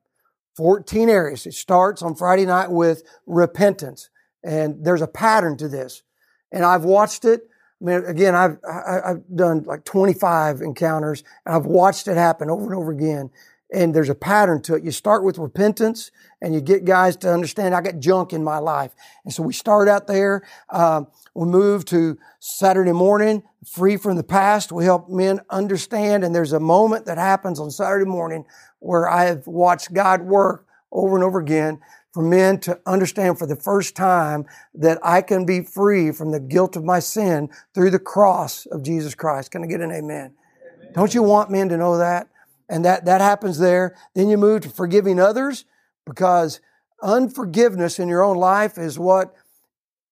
[0.56, 1.48] 14 areas.
[1.48, 4.12] It starts on Friday night with repentance.
[4.44, 6.04] And there's a pattern to this.
[6.52, 7.48] And I've watched it.
[7.82, 12.08] I mean, again, I've, I, have i have done like 25 encounters and I've watched
[12.08, 13.32] it happen over and over again
[13.72, 14.84] and there's a pattern to it.
[14.84, 16.12] You start with repentance
[16.42, 18.92] and you get guys to understand I got junk in my life.
[19.24, 20.44] And so we start out there.
[20.70, 24.72] Um, we move to Saturday morning, free from the past.
[24.72, 26.24] We help men understand.
[26.24, 28.46] And there's a moment that happens on Saturday morning
[28.80, 31.80] where I have watched God work over and over again
[32.14, 36.40] for men to understand for the first time that I can be free from the
[36.40, 39.52] guilt of my sin through the cross of Jesus Christ.
[39.52, 40.34] Can I get an amen?
[40.80, 40.94] amen.
[40.94, 42.28] Don't you want men to know that?
[42.72, 43.96] and that, that happens there.
[44.16, 45.66] Then you move to forgiving others
[46.06, 46.62] because
[47.04, 49.36] unforgiveness in your own life is what,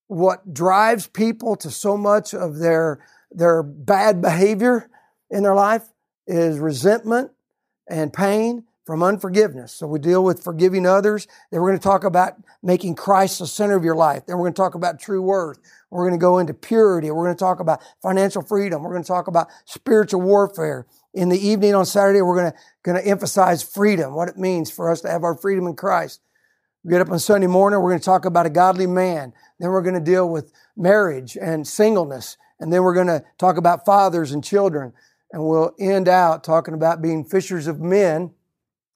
[0.08, 3.00] what drives people to so much of their,
[3.32, 4.90] their bad behavior
[5.32, 5.88] in their life
[6.28, 7.32] is resentment
[7.88, 9.72] and pain from unforgiveness.
[9.72, 11.28] So we deal with forgiving others.
[11.52, 14.26] Then we're going to talk about making Christ the center of your life.
[14.26, 15.60] Then we're going to talk about true worth.
[15.92, 17.12] We're going to go into purity.
[17.12, 18.82] We're going to talk about financial freedom.
[18.82, 22.58] We're going to talk about spiritual warfare in the evening on Saturday, we're going to,
[22.82, 26.22] going to emphasize freedom, what it means for us to have our freedom in Christ.
[26.84, 29.34] We get up on Sunday morning, we're going to talk about a godly man.
[29.60, 32.38] Then we're going to deal with marriage and singleness.
[32.60, 34.94] And then we're going to talk about fathers and children.
[35.32, 38.32] And we'll end out talking about being fishers of men.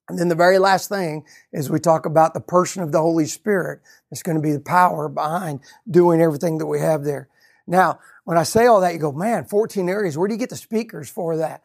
[0.08, 3.26] And then the very last thing is we talk about the person of the Holy
[3.26, 3.80] Spirit.
[4.10, 7.28] It's going to be the power behind doing everything that we have there.
[7.66, 10.18] Now, when I say all that, you go, man, 14 areas.
[10.18, 11.62] Where do you get the speakers for that?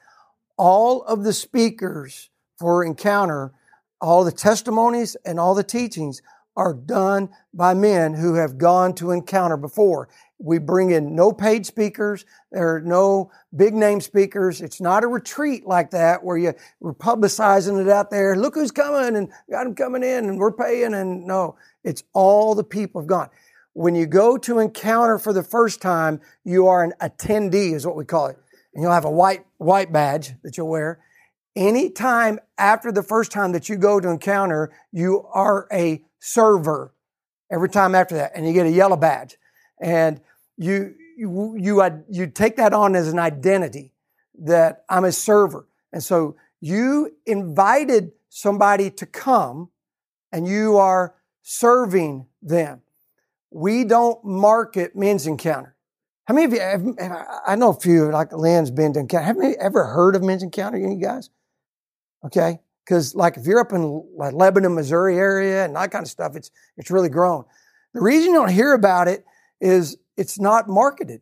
[0.60, 3.54] all of the speakers for Encounter,
[4.02, 6.22] all the testimonies and all the teachings
[6.58, 10.10] are done by men who have gone to Encounter before.
[10.40, 12.26] We bring in no paid speakers.
[12.52, 14.62] There are no big name speakers.
[14.62, 18.36] It's not a retreat like that where you, we're publicizing it out there.
[18.36, 20.94] Look who's coming and got them coming in and we're paying.
[20.94, 23.30] And no, it's all the people have gone.
[23.74, 27.96] When you go to encounter for the first time, you are an attendee is what
[27.96, 28.38] we call it
[28.74, 31.00] and you'll have a white white badge that you'll wear.
[31.56, 36.94] Anytime after the first time that you go to encounter, you are a server.
[37.52, 39.38] Every time after that, and you get a yellow badge,
[39.82, 40.22] and
[40.60, 43.94] you you you you take that on as an identity
[44.42, 49.70] that I'm a server, and so you invited somebody to come,
[50.32, 52.82] and you are serving them.
[53.52, 55.76] We don't market men's encounter.
[56.26, 59.26] How many of you, have, I know a few, like Lynn's been to encounter.
[59.26, 61.32] Have you ever heard of men's encounter, you guys?
[62.24, 62.60] Okay.
[62.86, 66.36] Because like if you're up in like Lebanon, Missouri area and that kind of stuff,
[66.36, 67.46] it's, it's really grown.
[67.96, 69.26] The reason you don't hear about it
[69.60, 71.22] is it's not marketed.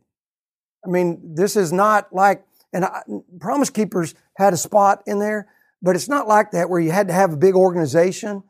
[0.85, 3.03] I mean, this is not like, and I,
[3.39, 5.47] Promise Keepers had a spot in there,
[5.81, 8.43] but it's not like that where you had to have a big organization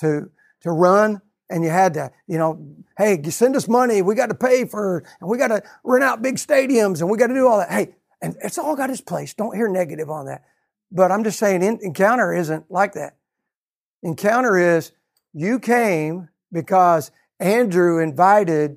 [0.00, 2.66] to, to run and you had to, you know,
[2.98, 4.02] hey, send us money.
[4.02, 7.16] We got to pay for, and we got to rent out big stadiums and we
[7.16, 7.70] got to do all that.
[7.70, 9.32] Hey, and it's all got its place.
[9.32, 10.44] Don't hear negative on that.
[10.92, 13.16] But I'm just saying, encounter isn't like that.
[14.02, 14.92] Encounter is
[15.32, 18.76] you came because Andrew invited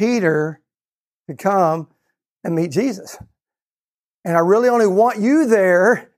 [0.00, 0.62] Peter
[1.28, 1.86] to come
[2.42, 3.18] and meet Jesus.
[4.24, 6.10] And I really only want you there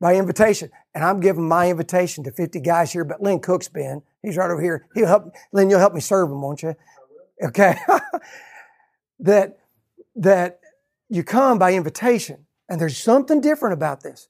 [0.00, 0.70] by invitation.
[0.94, 4.02] And I'm giving my invitation to 50 guys here, but Lynn Cook's been.
[4.22, 4.86] He's right over here.
[4.94, 6.76] He'll help, Lynn, you'll help me serve him, won't you?
[7.42, 7.76] Okay.
[9.18, 9.58] that,
[10.14, 10.60] that
[11.08, 12.46] you come by invitation.
[12.68, 14.28] And there's something different about this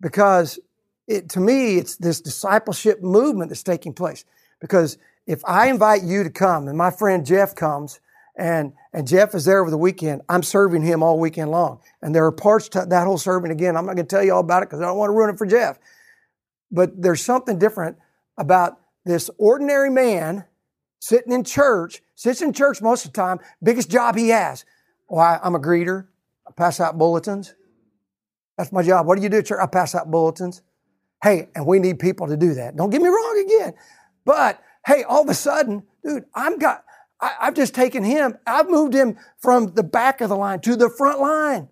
[0.00, 0.58] because
[1.06, 4.24] it, to me, it's this discipleship movement that's taking place.
[4.62, 8.00] Because if I invite you to come and my friend Jeff comes
[8.36, 10.22] And, and Jeff is there over the weekend.
[10.28, 11.80] I'm serving him all weekend long.
[12.00, 13.76] And there are parts to that whole serving again.
[13.76, 15.30] I'm not going to tell you all about it because I don't want to ruin
[15.30, 15.78] it for Jeff.
[16.70, 17.98] But there's something different
[18.38, 20.44] about this ordinary man
[21.00, 24.64] sitting in church, sits in church most of the time, biggest job he has.
[25.08, 25.38] Why?
[25.42, 26.06] I'm a greeter.
[26.46, 27.54] I pass out bulletins.
[28.56, 29.06] That's my job.
[29.06, 29.60] What do you do at church?
[29.60, 30.62] I pass out bulletins.
[31.22, 32.76] Hey, and we need people to do that.
[32.76, 33.74] Don't get me wrong again.
[34.24, 36.84] But hey, all of a sudden, dude, I'm got
[37.20, 40.76] I, have just taken him, I've moved him from the back of the line to
[40.76, 41.68] the front line.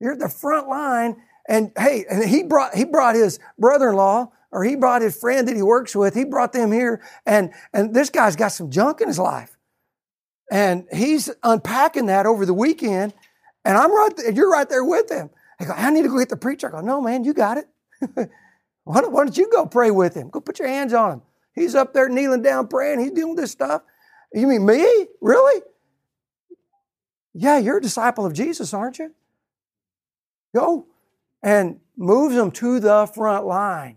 [0.00, 1.16] You're at the front line,
[1.48, 5.56] and hey, and he brought he brought his brother-in-law or he brought his friend that
[5.56, 9.08] he works with, he brought them here, and and this guy's got some junk in
[9.08, 9.56] his life.
[10.50, 13.14] And he's unpacking that over the weekend,
[13.64, 15.30] and I'm right there, you're right there with him.
[15.58, 16.68] I go, I need to go get the preacher.
[16.68, 17.66] I go, no, man, you got it.
[18.84, 20.28] why, don't, why don't you go pray with him?
[20.28, 21.22] Go put your hands on him.
[21.54, 23.00] He's up there kneeling down praying.
[23.00, 23.82] He's doing this stuff.
[24.34, 25.06] You mean me?
[25.20, 25.62] Really?
[27.34, 29.14] Yeah, you're a disciple of Jesus, aren't you?
[30.54, 30.86] Go
[31.42, 33.96] and moves them to the front line.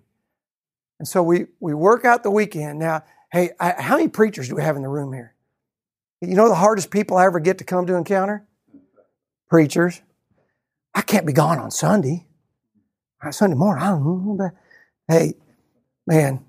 [0.99, 2.79] And so we, we work out the weekend.
[2.79, 5.33] Now, hey, I, how many preachers do we have in the room here?
[6.21, 8.45] You know the hardest people I ever get to come to encounter?
[9.49, 10.01] Preachers.
[10.93, 12.25] I can't be gone on Sunday.
[13.23, 14.51] Uh, Sunday morning, I don't know.
[15.07, 15.33] Hey,
[16.05, 16.43] man,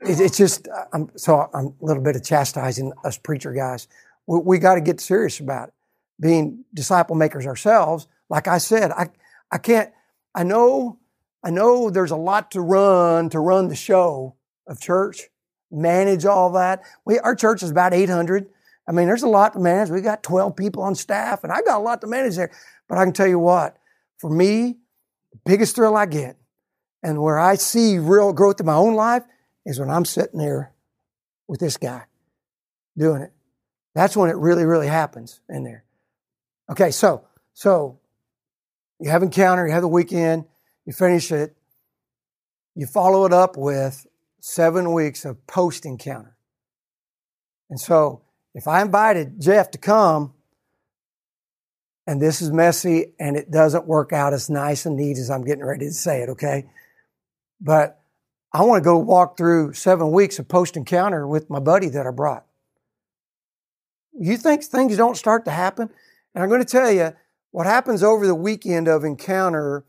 [0.00, 3.88] it's just I'm so I'm a little bit of chastising us preacher guys.
[4.26, 5.74] We, we got to get serious about it.
[6.20, 8.06] Being disciple makers ourselves.
[8.28, 9.08] Like I said, I
[9.50, 9.90] I can't.
[10.34, 10.98] I know
[11.42, 14.36] I know there's a lot to run to run the show
[14.66, 15.28] of church,
[15.70, 16.82] manage all that.
[17.04, 18.46] We our church is about 800.
[18.88, 19.90] I mean, there's a lot to manage.
[19.90, 22.50] We got 12 people on staff, and I got a lot to manage there.
[22.88, 23.76] But I can tell you what,
[24.18, 24.78] for me,
[25.32, 26.36] the biggest thrill I get,
[27.02, 29.22] and where I see real growth in my own life
[29.64, 30.72] is when I'm sitting there
[31.46, 32.04] with this guy
[32.96, 33.32] doing it.
[33.94, 35.84] That's when it really, really happens in there.
[36.70, 37.98] Okay, so so
[38.98, 40.44] you have encounter, you have the weekend,
[40.86, 41.56] you finish it,
[42.74, 44.06] you follow it up with
[44.40, 46.36] seven weeks of post encounter.
[47.68, 48.22] And so
[48.54, 50.34] if I invited Jeff to come,
[52.06, 55.44] and this is messy and it doesn't work out as nice and neat as I'm
[55.44, 56.66] getting ready to say it, okay?
[57.60, 57.99] But
[58.52, 62.06] I want to go walk through seven weeks of post encounter with my buddy that
[62.06, 62.46] I brought.
[64.12, 65.88] You think things don't start to happen?
[66.34, 67.12] And I'm going to tell you
[67.52, 69.84] what happens over the weekend of encounter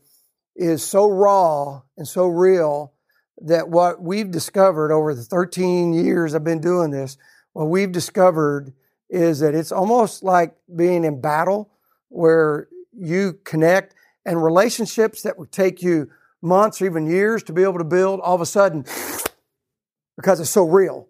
[0.54, 2.92] is so raw and so real
[3.40, 7.16] that what we've discovered over the 13 years I've been doing this,
[7.54, 8.72] what we've discovered
[9.10, 11.70] is that it's almost like being in battle
[12.08, 13.94] where you connect
[14.24, 16.10] and relationships that would take you
[16.42, 18.84] months or even years to be able to build, all of a sudden,
[20.16, 21.08] because it's so real.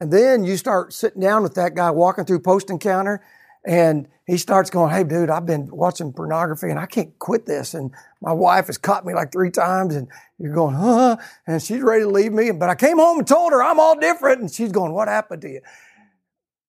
[0.00, 3.22] And then you start sitting down with that guy walking through post encounter,
[3.66, 7.74] and he starts going, Hey, dude, I've been watching pornography and I can't quit this.
[7.74, 11.16] And my wife has caught me like three times, and you're going, Huh?
[11.46, 12.50] And she's ready to leave me.
[12.50, 14.40] But I came home and told her I'm all different.
[14.40, 15.60] And she's going, What happened to you?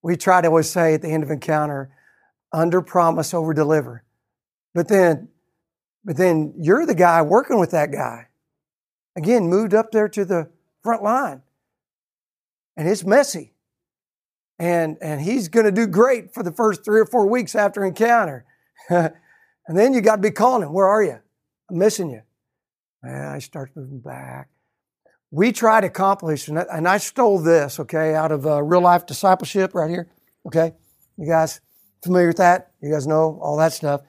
[0.02, 1.90] We try to always say at the end of encounter,
[2.54, 4.04] under promise, over deliver.
[4.74, 5.30] But then
[6.06, 8.28] but then you're the guy working with that guy.
[9.18, 10.50] Again, moved up there to the
[10.84, 11.42] front line.
[12.78, 13.54] And it's messy.
[14.60, 17.84] And, and he's going to do great for the first three or four weeks after
[17.84, 18.46] encounter.
[18.90, 19.12] and
[19.68, 21.20] then you got to be calling him, Where are you?
[21.70, 22.22] I'm missing you.
[23.02, 24.50] And I start moving back.
[25.32, 28.82] We try to accomplish, and I, and I stole this, okay, out of uh, real
[28.82, 30.08] life discipleship right here.
[30.46, 30.74] Okay.
[31.18, 31.62] You guys
[32.04, 32.72] familiar with that?
[32.82, 34.02] You guys know all that stuff.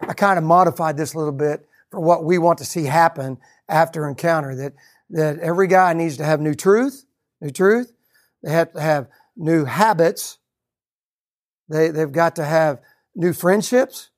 [0.00, 3.38] I kind of modified this a little bit for what we want to see happen
[3.68, 4.54] after encounter.
[4.54, 4.72] That
[5.10, 7.04] that every guy needs to have new truth,
[7.40, 7.92] new truth.
[8.42, 10.38] They have to have new habits.
[11.68, 12.80] They they've got to have
[13.14, 14.10] new friendships,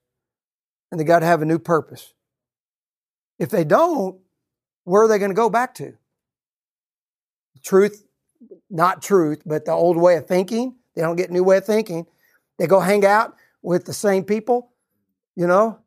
[0.90, 2.14] and they got to have a new purpose.
[3.38, 4.20] If they don't,
[4.84, 5.94] where are they going to go back to?
[7.64, 8.04] Truth,
[8.70, 10.76] not truth, but the old way of thinking.
[10.94, 12.06] They don't get new way of thinking.
[12.58, 14.71] They go hang out with the same people
[15.36, 15.78] you know,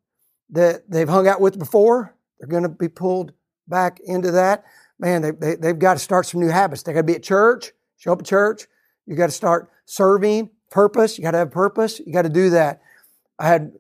[0.51, 2.15] that they've hung out with before.
[2.39, 3.33] They're going to be pulled
[3.67, 4.65] back into that.
[4.99, 6.83] Man, they, they, they've got to start some new habits.
[6.83, 8.67] They got to be at church, show up at church.
[9.05, 11.17] You got to start serving, purpose.
[11.17, 11.99] You got to have purpose.
[11.99, 12.81] You got to do that.
[13.37, 13.73] I had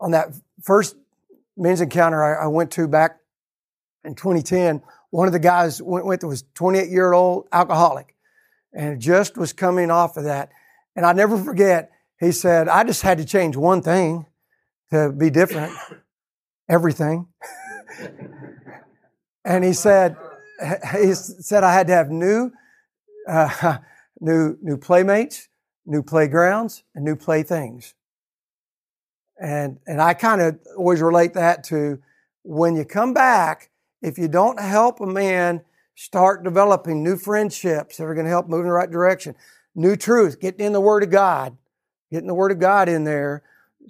[0.00, 0.96] on that first
[1.56, 3.18] men's encounter I, I went to back
[4.04, 4.82] in 2010.
[5.10, 8.14] One of the guys went with was 28 year old alcoholic,
[8.72, 10.50] and just was coming off of that.
[10.96, 11.90] And I never forget.
[12.18, 14.26] He said, "I just had to change one thing."
[14.92, 15.72] To be different,
[16.68, 17.26] everything.
[19.44, 20.16] and he said,
[20.92, 22.52] he said I had to have new,
[23.28, 23.78] uh,
[24.20, 25.48] new, new playmates,
[25.86, 27.94] new playgrounds, and new playthings.
[29.40, 31.98] And, and I kind of always relate that to
[32.42, 33.70] when you come back,
[34.02, 35.62] if you don't help a man
[35.94, 39.34] start developing new friendships that are going to help move in the right direction,
[39.74, 41.56] new truth, getting in the Word of God,
[42.10, 43.42] getting the Word of God in there,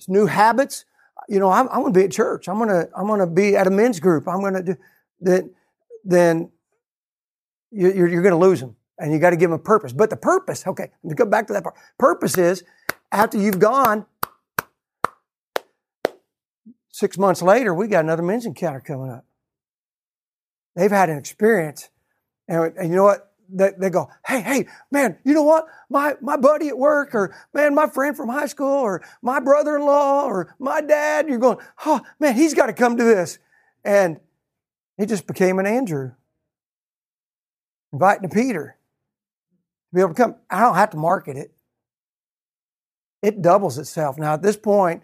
[0.09, 0.85] new habits.
[1.29, 2.49] You know, I'm, I'm going to be at church.
[2.49, 4.27] I'm going to I'm going to be at a men's group.
[4.29, 4.77] I'm going to do
[5.21, 5.49] that.
[6.05, 6.51] Then
[7.71, 9.93] you're, you're going to lose them, and you got to give them a purpose.
[9.93, 11.77] But the purpose, okay, let me go back to that part.
[11.99, 12.65] Purpose is
[13.11, 14.07] after you've gone.
[16.91, 19.25] Six months later, we got another men's encounter coming up.
[20.77, 21.89] They've had an experience,
[22.49, 23.32] and, and you know what?
[23.53, 25.67] They, they go, hey, hey, man, you know what?
[25.91, 29.77] My, my buddy at work, or man, my friend from high school, or my brother
[29.77, 33.39] in law, or my dad, you're going, oh, man, he's got to come to this.
[33.85, 34.21] And
[34.97, 36.13] he just became an Andrew,
[37.93, 38.79] inviting Peter
[39.91, 40.37] to be able to come.
[40.51, 41.53] I don't have to market it,
[43.23, 44.19] it doubles itself.
[44.19, 45.03] Now, at this point,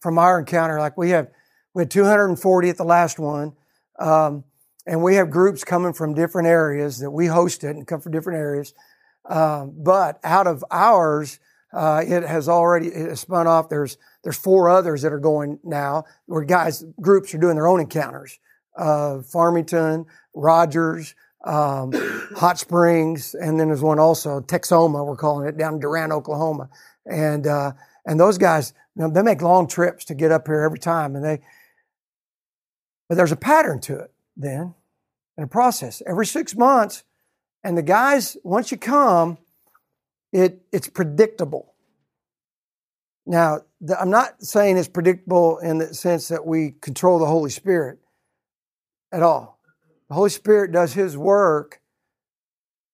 [0.00, 1.28] from our encounter, like we have,
[1.74, 3.52] we had 240 at the last one.
[3.98, 4.44] Um,
[4.86, 8.38] and we have groups coming from different areas that we hosted and come from different
[8.38, 8.74] areas.
[9.28, 11.38] Um, but out of ours,
[11.72, 13.68] uh, it has already it has spun off.
[13.68, 17.80] There's there's four others that are going now, where guys groups are doing their own
[17.80, 18.38] encounters.
[18.76, 21.14] Uh, Farmington, Rogers,
[21.44, 21.92] um,
[22.36, 25.06] Hot Springs, and then there's one also Texoma.
[25.06, 26.70] We're calling it down in Durant, Oklahoma,
[27.06, 27.72] and uh,
[28.06, 31.14] and those guys you know, they make long trips to get up here every time,
[31.14, 31.40] and they.
[33.08, 34.74] But there's a pattern to it then
[35.36, 37.04] in a process every six months.
[37.62, 39.38] And the guys, once you come,
[40.32, 41.74] it, it's predictable.
[43.26, 47.50] Now, the, I'm not saying it's predictable in the sense that we control the Holy
[47.50, 47.98] Spirit
[49.12, 49.60] at all.
[50.08, 51.80] The Holy Spirit does His work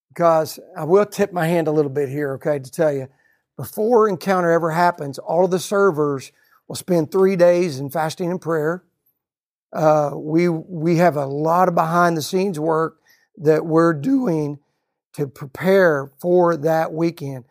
[0.08, 3.08] because I will tip my hand a little bit here, okay, to tell you.
[3.56, 6.32] Before encounter ever happens, all of the servers
[6.68, 8.82] will spend three days in fasting and prayer.
[9.76, 12.96] Uh, we we have a lot of behind the scenes work
[13.36, 14.58] that we're doing
[15.12, 17.44] to prepare for that weekend.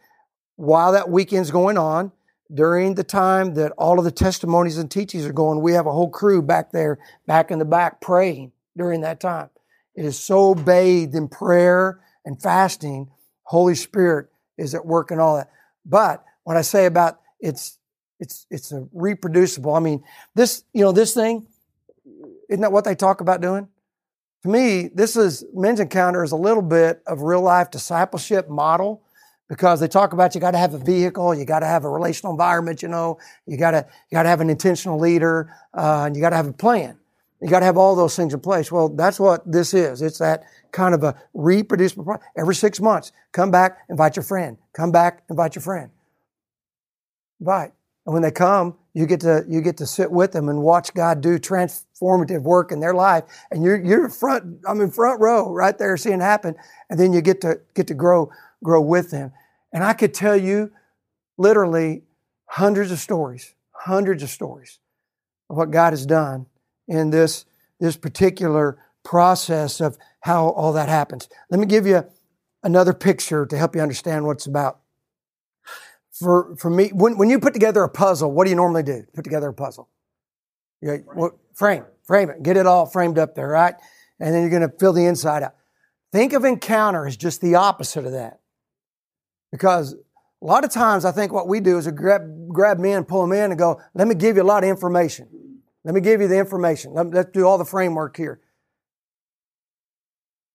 [0.55, 2.11] While that weekend's going on,
[2.51, 5.91] during the time that all of the testimonies and teachings are going, we have a
[5.91, 6.97] whole crew back there,
[7.27, 9.51] back in the back, praying during that time.
[9.93, 13.11] It is so bathed in prayer and fasting.
[13.43, 15.51] Holy Spirit is at work and all that.
[15.85, 17.77] But what I say about it's
[18.19, 19.75] it's it's a reproducible.
[19.75, 20.03] I mean,
[20.33, 21.45] this you know this thing
[22.49, 23.67] isn't that what they talk about doing?
[24.43, 29.01] To me, this is men's encounter is a little bit of real life discipleship model
[29.47, 31.89] because they talk about you got to have a vehicle, you got to have a
[31.89, 36.03] relational environment, you know, you got to you got to have an intentional leader, uh,
[36.05, 36.97] and you got to have a plan.
[37.41, 38.71] You got to have all those things in place.
[38.71, 40.01] Well, that's what this is.
[40.01, 42.17] It's that kind of a reproducible.
[42.37, 44.57] Every six months, come back, invite your friend.
[44.73, 45.91] Come back, invite your friend.
[47.39, 47.73] Invite.
[48.05, 50.93] And when they come, you get to you get to sit with them and watch
[50.93, 53.25] God do transformative work in their life.
[53.51, 56.55] And you're you're front, I'm in front row right there seeing happen.
[56.89, 58.31] And then you get to get to grow,
[58.63, 59.33] grow with them.
[59.73, 60.71] And I could tell you
[61.37, 62.03] literally
[62.45, 64.79] hundreds of stories, hundreds of stories
[65.49, 66.45] of what God has done
[66.87, 67.45] in this,
[67.81, 71.27] this particular process of how all that happens.
[71.49, 72.05] Let me give you
[72.63, 74.79] another picture to help you understand what it's about
[76.19, 79.03] for, for me, when, when you put together a puzzle, what do you normally do?
[79.13, 79.89] Put together a puzzle.
[80.81, 83.75] Yeah, well, frame, frame it, get it all framed up there, right?
[84.19, 85.55] And then you're going to fill the inside out.
[86.11, 88.39] Think of encounter as just the opposite of that.
[89.51, 93.03] Because a lot of times I think what we do is we grab, grab men,
[93.03, 95.27] pull them in and go, let me give you a lot of information.
[95.83, 96.93] Let me give you the information.
[96.93, 98.39] Let, let's do all the framework here.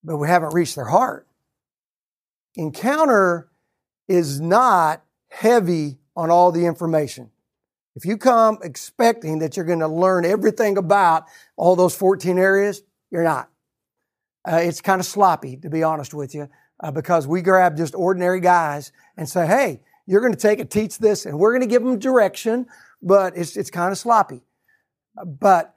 [0.02, 1.26] But we haven't reached their heart.
[2.56, 3.48] Encounter
[4.08, 7.30] is not heavy on all the information.
[7.96, 11.24] If you come expecting that you're going to learn everything about
[11.56, 13.48] all those 14 areas, you're not.
[14.46, 16.48] Uh, it's kind of sloppy, to be honest with you,
[16.82, 20.70] uh, because we grab just ordinary guys and say, hey, you're going to take and
[20.70, 22.66] teach this, and we're going to give them direction,
[23.02, 24.42] but it's, it's kind of sloppy.
[25.24, 25.74] But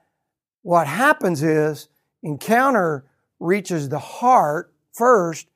[0.62, 1.88] what happens is
[2.22, 3.04] encounter
[3.38, 5.46] reaches the heart first,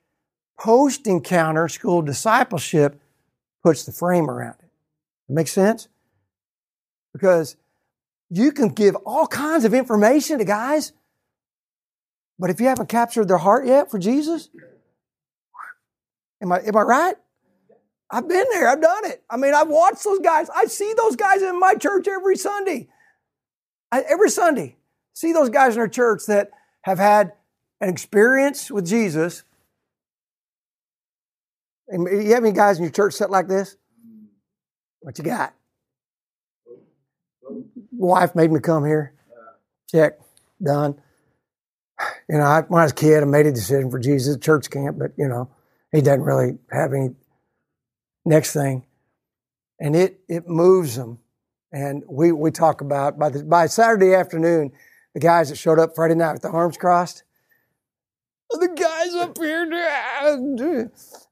[0.59, 3.01] post encounter school discipleship
[3.63, 4.69] puts the frame around it.
[5.27, 5.87] Make sense?
[7.13, 7.55] Because
[8.29, 10.93] you can give all kinds of information to guys,
[12.37, 14.49] but if you haven't captured their heart yet for Jesus,
[16.41, 17.15] am I, am I right?
[18.11, 18.67] I've been there.
[18.67, 19.23] I've done it.
[19.29, 20.49] I mean, I've watched those guys.
[20.49, 22.87] I see those guys in my church every Sunday.
[23.91, 24.77] I, every Sunday,
[25.13, 26.49] see those guys in our church that
[26.83, 27.33] have had
[27.81, 29.43] an experience with Jesus
[31.91, 33.75] you have any guys in your church sit like this?
[35.01, 35.53] What you got?
[37.91, 39.13] Wife made me come here.
[39.89, 40.19] Check.
[40.61, 40.99] Done.
[42.29, 44.41] You know, I, when I was a kid, I made a decision for Jesus, at
[44.41, 45.49] church camp, but, you know,
[45.91, 47.15] he doesn't really have any
[48.25, 48.85] next thing.
[49.79, 51.19] And it, it moves them.
[51.71, 54.71] And we, we talk about by the, by Saturday afternoon,
[55.13, 57.23] the guys that showed up Friday night with the arms crossed,
[58.49, 59.65] the guys up here,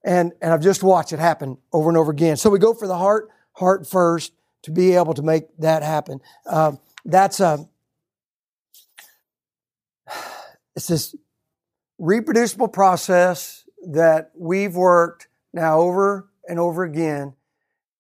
[0.08, 2.38] and, and I've just watched it happen over and over again.
[2.38, 4.32] So we go for the heart, heart first
[4.64, 6.22] to be able to make that happen.
[6.46, 7.68] Um, that's a,
[10.78, 11.14] it's this
[12.00, 17.34] reproducible process that we've worked now over and over again.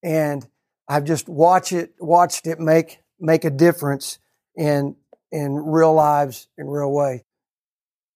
[0.02, 0.48] And
[0.88, 4.20] I've just watched it, watched it make, make a difference
[4.56, 4.96] in,
[5.30, 7.26] in real lives in real way.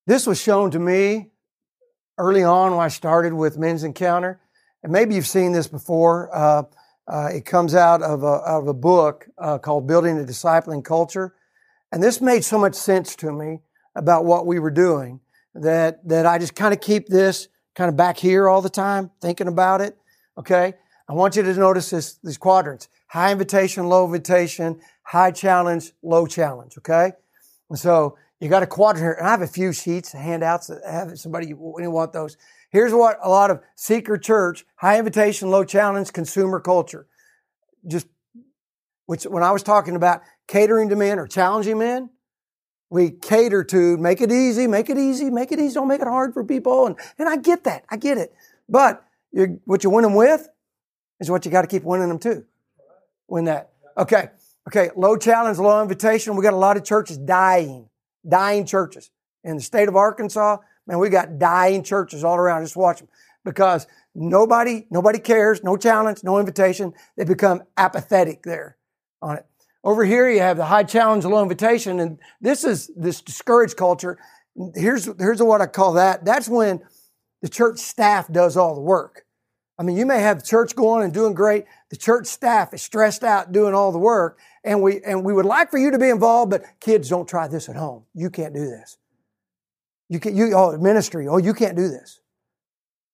[0.08, 1.31] This was shown to me
[2.22, 4.40] early on when I started with Men's Encounter.
[4.84, 6.30] And maybe you've seen this before.
[6.32, 6.64] Uh,
[7.08, 11.34] uh, it comes out of a, of a book uh, called Building a Discipling Culture.
[11.92, 13.62] And this made so much sense to me
[13.96, 15.20] about what we were doing
[15.56, 19.10] that, that I just kind of keep this kind of back here all the time,
[19.20, 19.98] thinking about it.
[20.38, 20.76] Okay.
[21.10, 22.88] I want you to notice this, these quadrants.
[23.08, 26.78] High invitation, low invitation, high challenge, low challenge.
[26.78, 27.14] Okay.
[27.72, 30.82] And so you got a quadrant here, and I have a few sheets, handouts that
[30.84, 32.38] have somebody you want those.
[32.72, 37.06] Here's what a lot of seeker church, high invitation, low challenge, consumer culture.
[37.88, 38.08] Just
[39.06, 42.10] which when I was talking about catering to men or challenging men,
[42.90, 46.08] we cater to make it easy, make it easy, make it easy, don't make it
[46.08, 46.88] hard for people.
[46.88, 47.86] And, and I get that.
[47.90, 48.34] I get it.
[48.68, 50.50] But you, what you win them with
[51.20, 52.44] is what you got to keep winning them to.
[53.28, 53.70] Win that.
[53.98, 54.30] Okay.
[54.68, 54.90] Okay.
[54.96, 56.36] Low challenge, low invitation.
[56.36, 57.88] We got a lot of churches dying
[58.28, 59.12] dying churches.
[59.44, 62.64] In the state of Arkansas, man, we got dying churches all around.
[62.64, 63.08] Just watch them
[63.44, 66.94] because nobody, nobody cares, no challenge, no invitation.
[67.18, 68.78] They become apathetic there
[69.22, 69.46] on it.
[69.84, 74.20] Over here, you have the high challenge, low invitation, and this is this discouraged culture.
[74.76, 76.24] Here's here's what I call that.
[76.24, 76.82] That's when
[77.42, 79.26] the church staff does all the work.
[79.82, 81.66] I mean, you may have church going and doing great.
[81.90, 85.48] The church staff is stressed out doing all the work, and we and we would
[85.48, 88.04] like for you to be involved, but kids don't try this at home.
[88.14, 88.98] You can't do this.
[90.08, 91.28] You can you oh ministry.
[91.28, 92.22] Oh, you can't do this.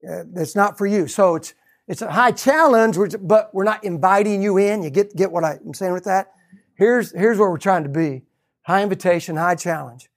[0.05, 1.07] Uh, it's not for you.
[1.07, 1.53] So it's
[1.87, 4.83] it's a high challenge, but we're not inviting you in.
[4.83, 6.33] You get get what I'm saying with that.
[6.75, 8.23] Here's here's where we're trying to be:
[8.63, 10.09] high invitation, high challenge.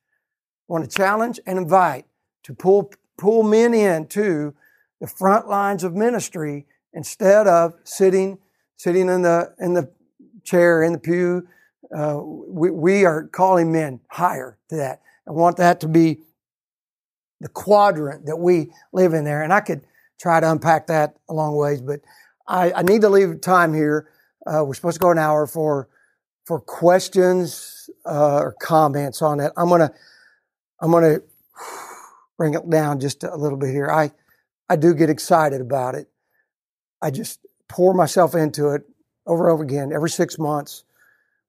[0.66, 2.06] want to challenge and invite
[2.42, 4.52] to pull pull men into
[5.00, 8.38] the front lines of ministry instead of sitting
[8.76, 9.90] sitting in the in the
[10.44, 11.46] chair in the pew.
[11.94, 15.02] Uh, we, we are calling men higher to that.
[15.28, 16.20] I want that to be
[17.40, 19.42] the quadrant that we live in there.
[19.42, 19.82] And I could
[20.20, 22.00] try to unpack that a long ways, but
[22.46, 24.08] I, I need to leave time here.
[24.46, 25.88] Uh, we're supposed to go an hour for
[26.46, 29.52] for questions uh, or comments on it.
[29.56, 29.92] I'm gonna
[30.80, 31.18] I'm gonna
[32.38, 33.90] bring it down just a little bit here.
[33.90, 34.12] I
[34.70, 36.08] I do get excited about it.
[37.02, 38.82] I just pour myself into it
[39.26, 39.92] over and over again.
[39.92, 40.84] Every six months,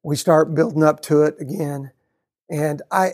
[0.02, 1.92] we start building up to it again.
[2.50, 3.12] And I,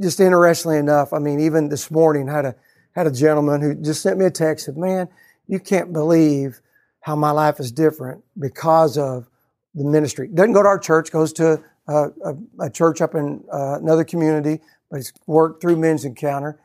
[0.00, 2.54] just interestingly enough, I mean, even this morning, had a
[2.92, 4.66] had a gentleman who just sent me a text.
[4.66, 5.08] Said, "Man,
[5.48, 6.62] you can't believe
[7.00, 9.28] how my life is different because of
[9.74, 10.28] the ministry.
[10.28, 14.04] Doesn't go to our church, goes to a, a, a church up in uh, another
[14.04, 16.60] community, but he's worked through Men's Encounter,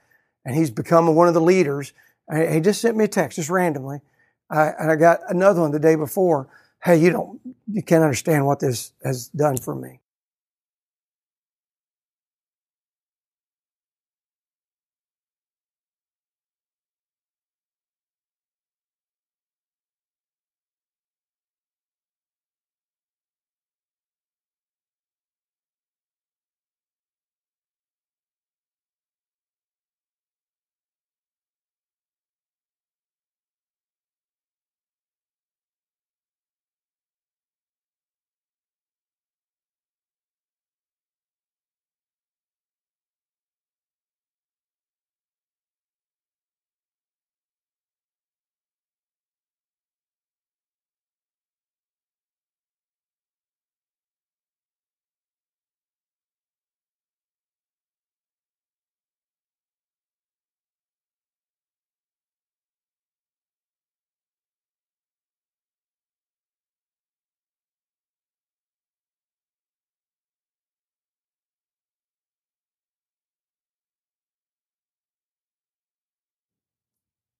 [0.45, 1.93] and he's become one of the leaders.
[2.33, 4.01] He just sent me a text, just randomly.
[4.49, 6.47] I, and I got another one the day before.
[6.83, 7.39] Hey, you don't,
[7.71, 9.99] you can't understand what this has done for me.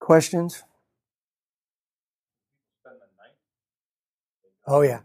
[0.08, 0.64] Questions?
[4.66, 5.02] Oh yeah.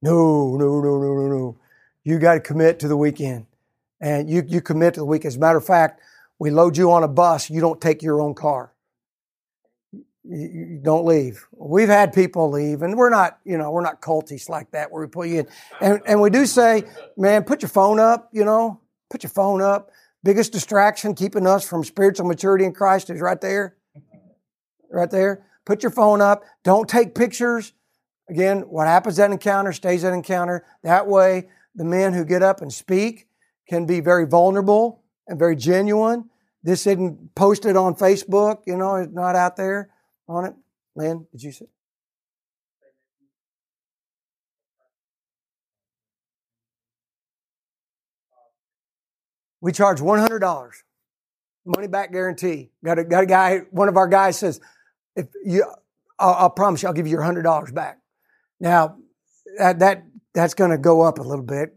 [0.00, 1.58] No, no, no, no, no, no.
[2.04, 3.46] You got to commit to the weekend,
[4.00, 5.30] and you you commit to the weekend.
[5.32, 6.00] As a matter of fact,
[6.38, 7.50] we load you on a bus.
[7.50, 8.72] You don't take your own car.
[9.90, 11.44] You, you don't leave.
[11.50, 15.02] We've had people leave, and we're not, you know, we're not cultish like that where
[15.02, 15.48] we put you in.
[15.80, 16.84] And and we do say,
[17.16, 18.28] man, put your phone up.
[18.32, 18.80] You know,
[19.10, 19.90] put your phone up.
[20.22, 23.75] Biggest distraction keeping us from spiritual maturity in Christ is right there.
[24.90, 25.44] Right there.
[25.64, 26.44] Put your phone up.
[26.64, 27.72] Don't take pictures.
[28.28, 30.64] Again, what happens at encounter stays at encounter.
[30.82, 33.28] That way, the men who get up and speak
[33.68, 36.30] can be very vulnerable and very genuine.
[36.62, 39.90] This isn't posted on Facebook, you know, it's not out there
[40.28, 40.54] on it.
[40.96, 41.66] Lynn, did you say?
[49.60, 50.72] We charge $100,
[51.64, 52.70] money back guarantee.
[52.84, 54.60] Got a, got a guy, one of our guys says,
[55.16, 55.64] if you,
[56.18, 57.98] I'll, I'll promise you, I'll give you your $100 back.
[58.60, 58.96] Now,
[59.58, 60.04] that, that
[60.34, 61.74] that's going to go up a little bit.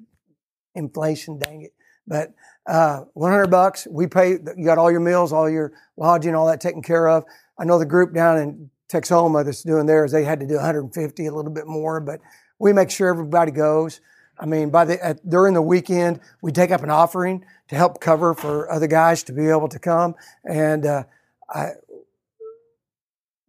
[0.75, 1.73] Inflation, dang it.
[2.05, 2.33] But
[2.67, 6.59] uh, 100 bucks, we pay, you got all your meals, all your lodging, all that
[6.59, 7.23] taken care of.
[7.57, 11.25] I know the group down in Texoma that's doing theirs, they had to do 150,
[11.25, 12.19] a little bit more, but
[12.57, 14.01] we make sure everybody goes.
[14.39, 18.01] I mean, by the at, during the weekend, we take up an offering to help
[18.01, 21.03] cover for other guys to be able to come, and uh,
[21.49, 21.71] I,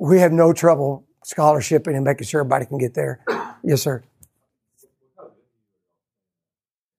[0.01, 3.21] we have no trouble scholarshiping and making sure everybody can get there.
[3.63, 4.03] Yes, sir.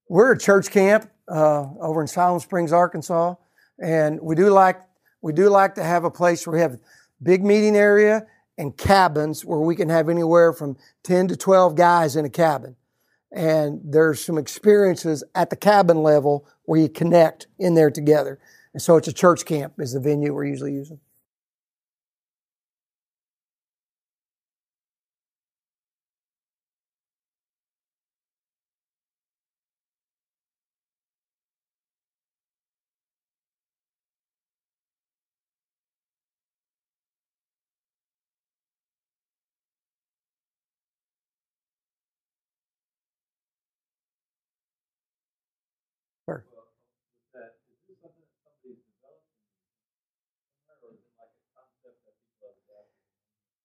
[0.08, 3.36] We're a church camp uh, over in Siloam Springs, Arkansas,
[3.82, 4.80] and we do like
[5.22, 6.80] we do like to have a place where we have
[7.22, 8.28] big meeting area
[8.58, 12.76] and cabins where we can have anywhere from ten to twelve guys in a cabin.
[13.32, 18.38] And there's some experiences at the cabin level where you connect in there together.
[18.74, 21.00] And so it's a church camp is the venue we're usually using.
[46.26, 46.46] Sure.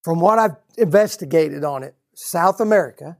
[0.06, 3.16] From what I've investigated on it, South America,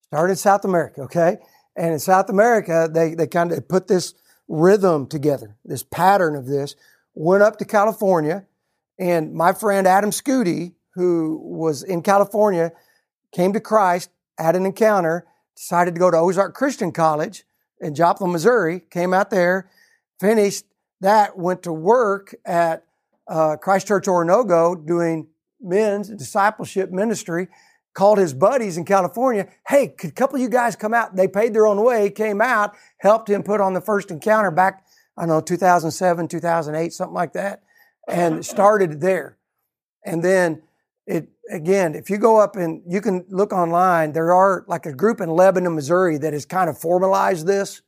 [0.00, 1.38] started South America, okay?
[1.76, 4.14] And in South America, they, they kind of put this
[4.48, 6.74] rhythm together, this pattern of this,
[7.14, 8.46] went up to California,
[8.98, 12.72] and my friend Adam Scooty, who was in California,
[13.30, 17.44] came to Christ, had an encounter, decided to go to Ozark Christian College
[17.80, 19.70] in Joplin, Missouri, came out there,
[20.18, 20.64] finished
[21.00, 22.86] that, went to work at
[23.28, 25.28] uh, Christ Church Oronogo doing
[25.64, 27.48] men's discipleship ministry,
[27.94, 31.16] called his buddies in California, hey, could a couple of you guys come out?
[31.16, 34.84] They paid their own way, came out, helped him put on the first encounter back,
[35.16, 37.62] I don't know, 2007, 2008, something like that,
[38.08, 39.38] and started there.
[40.04, 40.62] And then
[41.06, 44.92] it, again, if you go up and you can look online, there are like a
[44.92, 47.82] group in Lebanon, Missouri that has kind of formalized this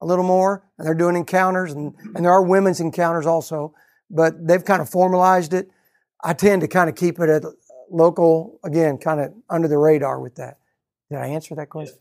[0.00, 3.74] a little more, and they're doing encounters, and, and there are women's encounters also,
[4.08, 5.70] but they've kind of formalized it.
[6.22, 7.44] I tend to kind of keep it at
[7.90, 10.58] local, again, kind of under the radar with that.
[11.10, 11.98] Did I answer that question?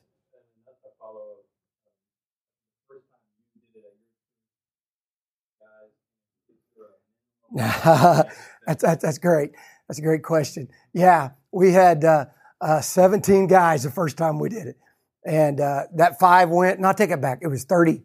[7.55, 9.51] that's, that's, that's great.
[9.87, 10.67] That's a great question.
[10.93, 12.25] Yeah, we had uh,
[12.59, 14.77] uh, 17 guys the first time we did it.
[15.25, 17.39] And uh, that five went, and I'll take it back.
[17.41, 18.03] It was 30,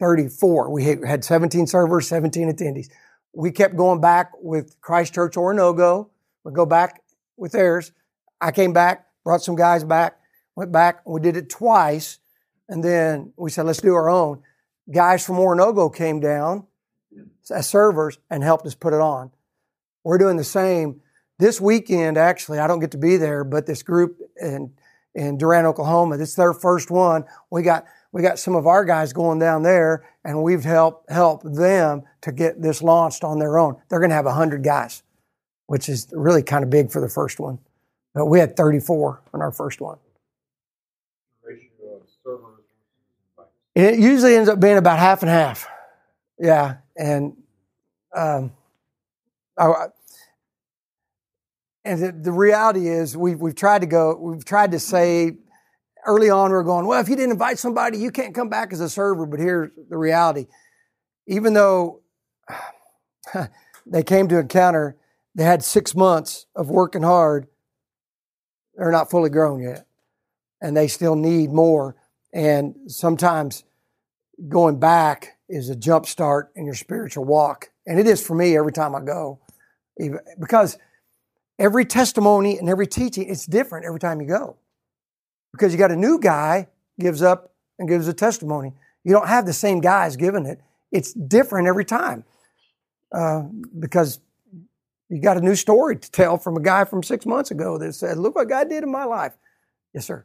[0.00, 0.70] 34.
[0.70, 2.88] We had 17 servers, 17 attendees.
[3.34, 6.08] We kept going back with Christ Church Oronogo.
[6.44, 7.02] We go back
[7.36, 7.92] with theirs.
[8.40, 10.18] I came back, brought some guys back,
[10.54, 11.00] went back.
[11.06, 12.18] We did it twice.
[12.68, 14.42] And then we said, let's do our own.
[14.92, 16.66] Guys from Oronogo came down
[17.50, 19.30] as servers and helped us put it on.
[20.04, 21.00] We're doing the same
[21.38, 22.16] this weekend.
[22.16, 24.72] Actually, I don't get to be there, but this group in
[25.14, 27.24] in Durant, Oklahoma, this is their first one.
[27.50, 31.42] We got we got some of our guys going down there, and we've helped help
[31.42, 33.74] them to get this launched on their own.
[33.88, 35.02] They're going to have hundred guys,
[35.66, 37.58] which is really kind of big for the first one.
[38.14, 39.98] But we had 34 on our first one.
[43.74, 45.66] It usually ends up being about half and half.
[46.38, 47.36] Yeah, and
[48.14, 48.52] um,
[49.58, 49.86] I,
[51.84, 55.38] and the, the, reality is we've, we've tried to go, we've tried to say
[56.06, 58.72] early on, we are going, well, if you didn't invite somebody, you can't come back
[58.72, 59.26] as a server.
[59.26, 60.46] But here's the reality.
[61.26, 62.02] Even though
[63.86, 64.96] they came to encounter,
[65.34, 67.48] they had six months of working hard.
[68.76, 69.86] They're not fully grown yet.
[70.60, 71.94] and they still need more.
[72.32, 73.64] And sometimes
[74.48, 77.70] going back is a jump start in your spiritual walk.
[77.86, 79.40] And it is for me every time I go,
[80.40, 80.78] because
[81.58, 84.56] every testimony and every teaching, it's different every time you go.
[85.54, 86.66] Because you got a new guy
[86.98, 88.72] gives up and gives a testimony.
[89.04, 90.60] You don't have the same guys giving it.
[90.90, 92.24] It's different every time
[93.12, 93.42] uh,
[93.78, 94.18] because
[95.08, 97.92] you got a new story to tell from a guy from six months ago that
[97.94, 99.32] said, "Look what God did in my life."
[99.92, 100.24] Yes, sir.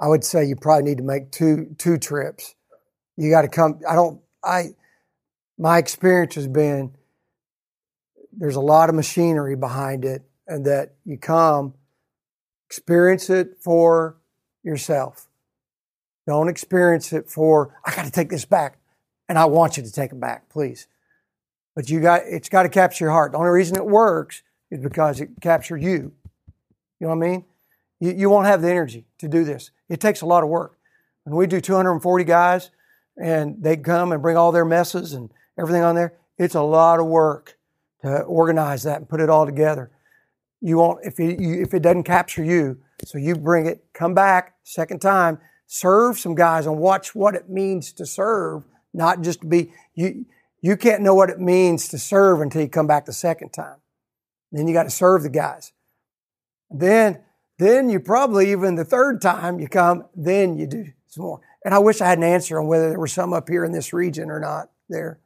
[0.00, 2.54] I would say you probably need to make two two trips.
[3.16, 3.80] You got to come.
[3.88, 4.20] I don't.
[4.44, 4.70] I
[5.58, 6.94] my experience has been
[8.32, 11.74] there's a lot of machinery behind it, and that you come
[12.68, 14.16] experience it for
[14.62, 15.28] yourself.
[16.26, 18.78] Don't experience it for I got to take this back,
[19.28, 20.86] and I want you to take it back, please.
[21.74, 23.32] But you got it's got to capture your heart.
[23.32, 26.12] The only reason it works is because it captured you.
[27.00, 27.44] You know what I mean?
[28.00, 29.70] You, you won't have the energy to do this.
[29.88, 30.78] It takes a lot of work.
[31.24, 32.70] When we do 240 guys
[33.16, 37.00] and they come and bring all their messes and everything on there, it's a lot
[37.00, 37.58] of work
[38.02, 39.90] to organize that and put it all together.
[40.60, 42.78] You won't if it, you, if it doesn't capture you.
[43.04, 47.48] So you bring it, come back second time, serve some guys and watch what it
[47.48, 50.26] means to serve, not just to be you.
[50.60, 53.76] You can't know what it means to serve until you come back the second time.
[54.50, 55.72] Then you got to serve the guys.
[56.68, 57.20] Then
[57.58, 61.40] then you probably, even the third time you come, then you do some more.
[61.64, 63.72] And I wish I had an answer on whether there were some up here in
[63.72, 65.18] this region or not there.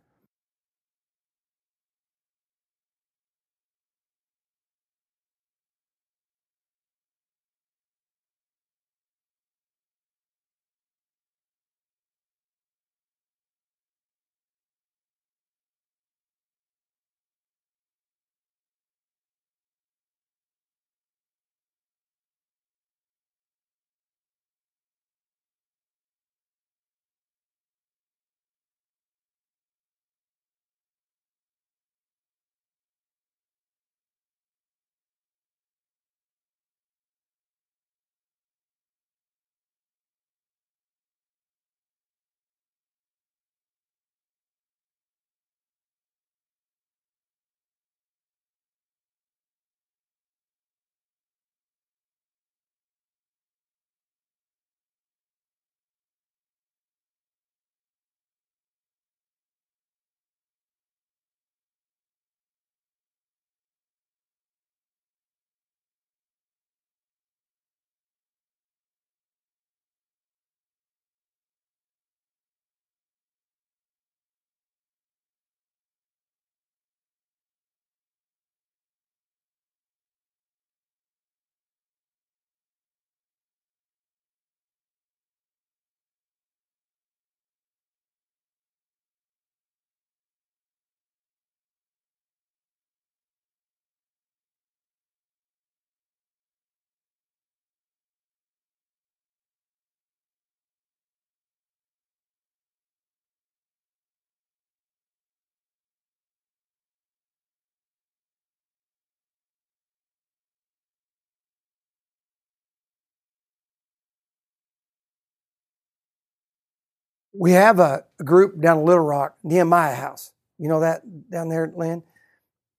[117.32, 120.32] We have a, group down in Little Rock, Nehemiah House.
[120.58, 122.02] You know that down there, Lynn?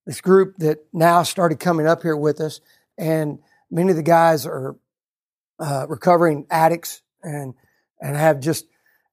[0.06, 2.60] This group that now started coming up here with us,
[2.96, 3.38] and
[3.70, 4.76] many of the guys are
[5.58, 7.54] uh, recovering addicts and
[8.00, 8.66] and have just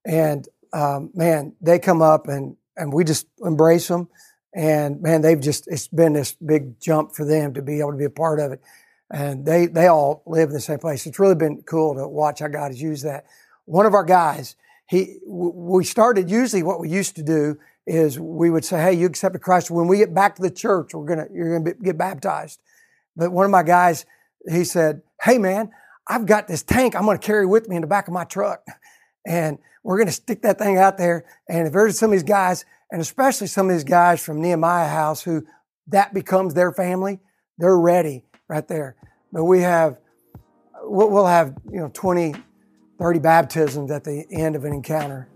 [0.05, 4.07] and um, man, they come up and and we just embrace them.
[4.53, 7.97] And man, they've just it's been this big jump for them to be able to
[7.97, 8.61] be a part of it.
[9.09, 11.05] And they they all live in the same place.
[11.05, 13.25] It's really been cool to watch how God has used that.
[13.65, 14.55] One of our guys,
[14.91, 19.07] he we started usually what we used to do is we would say, "Hey, you
[19.07, 19.71] accepted Christ.
[19.71, 22.59] When we get back to the church, we're gonna you're gonna be, get baptized."
[23.15, 24.05] But one of my guys,
[24.49, 25.71] he said, "Hey, man,
[26.07, 28.63] I've got this tank I'm gonna carry with me in the back of my truck."
[29.25, 31.25] and we're going to stick that thing out there.
[31.49, 34.87] And if there's some of these guys, and especially some of these guys from Nehemiah
[34.87, 35.45] House who
[35.87, 37.19] that becomes their family,
[37.57, 38.95] they're ready right there.
[39.31, 39.97] But we have,
[40.83, 42.35] we'll have, you know, 20,
[43.01, 45.27] 30 baptisms at the end of an encounter.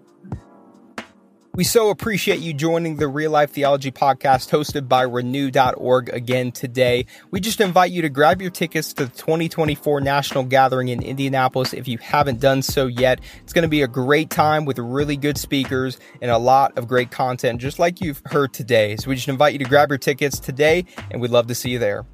[1.55, 7.05] We so appreciate you joining the Real Life Theology podcast hosted by renew.org again today.
[7.31, 11.73] We just invite you to grab your tickets to the 2024 National Gathering in Indianapolis
[11.73, 13.21] if you haven't done so yet.
[13.41, 16.89] It's going to be a great time with really good speakers and a lot of
[16.89, 18.97] great content, just like you've heard today.
[18.97, 21.69] So we just invite you to grab your tickets today, and we'd love to see
[21.69, 22.05] you there.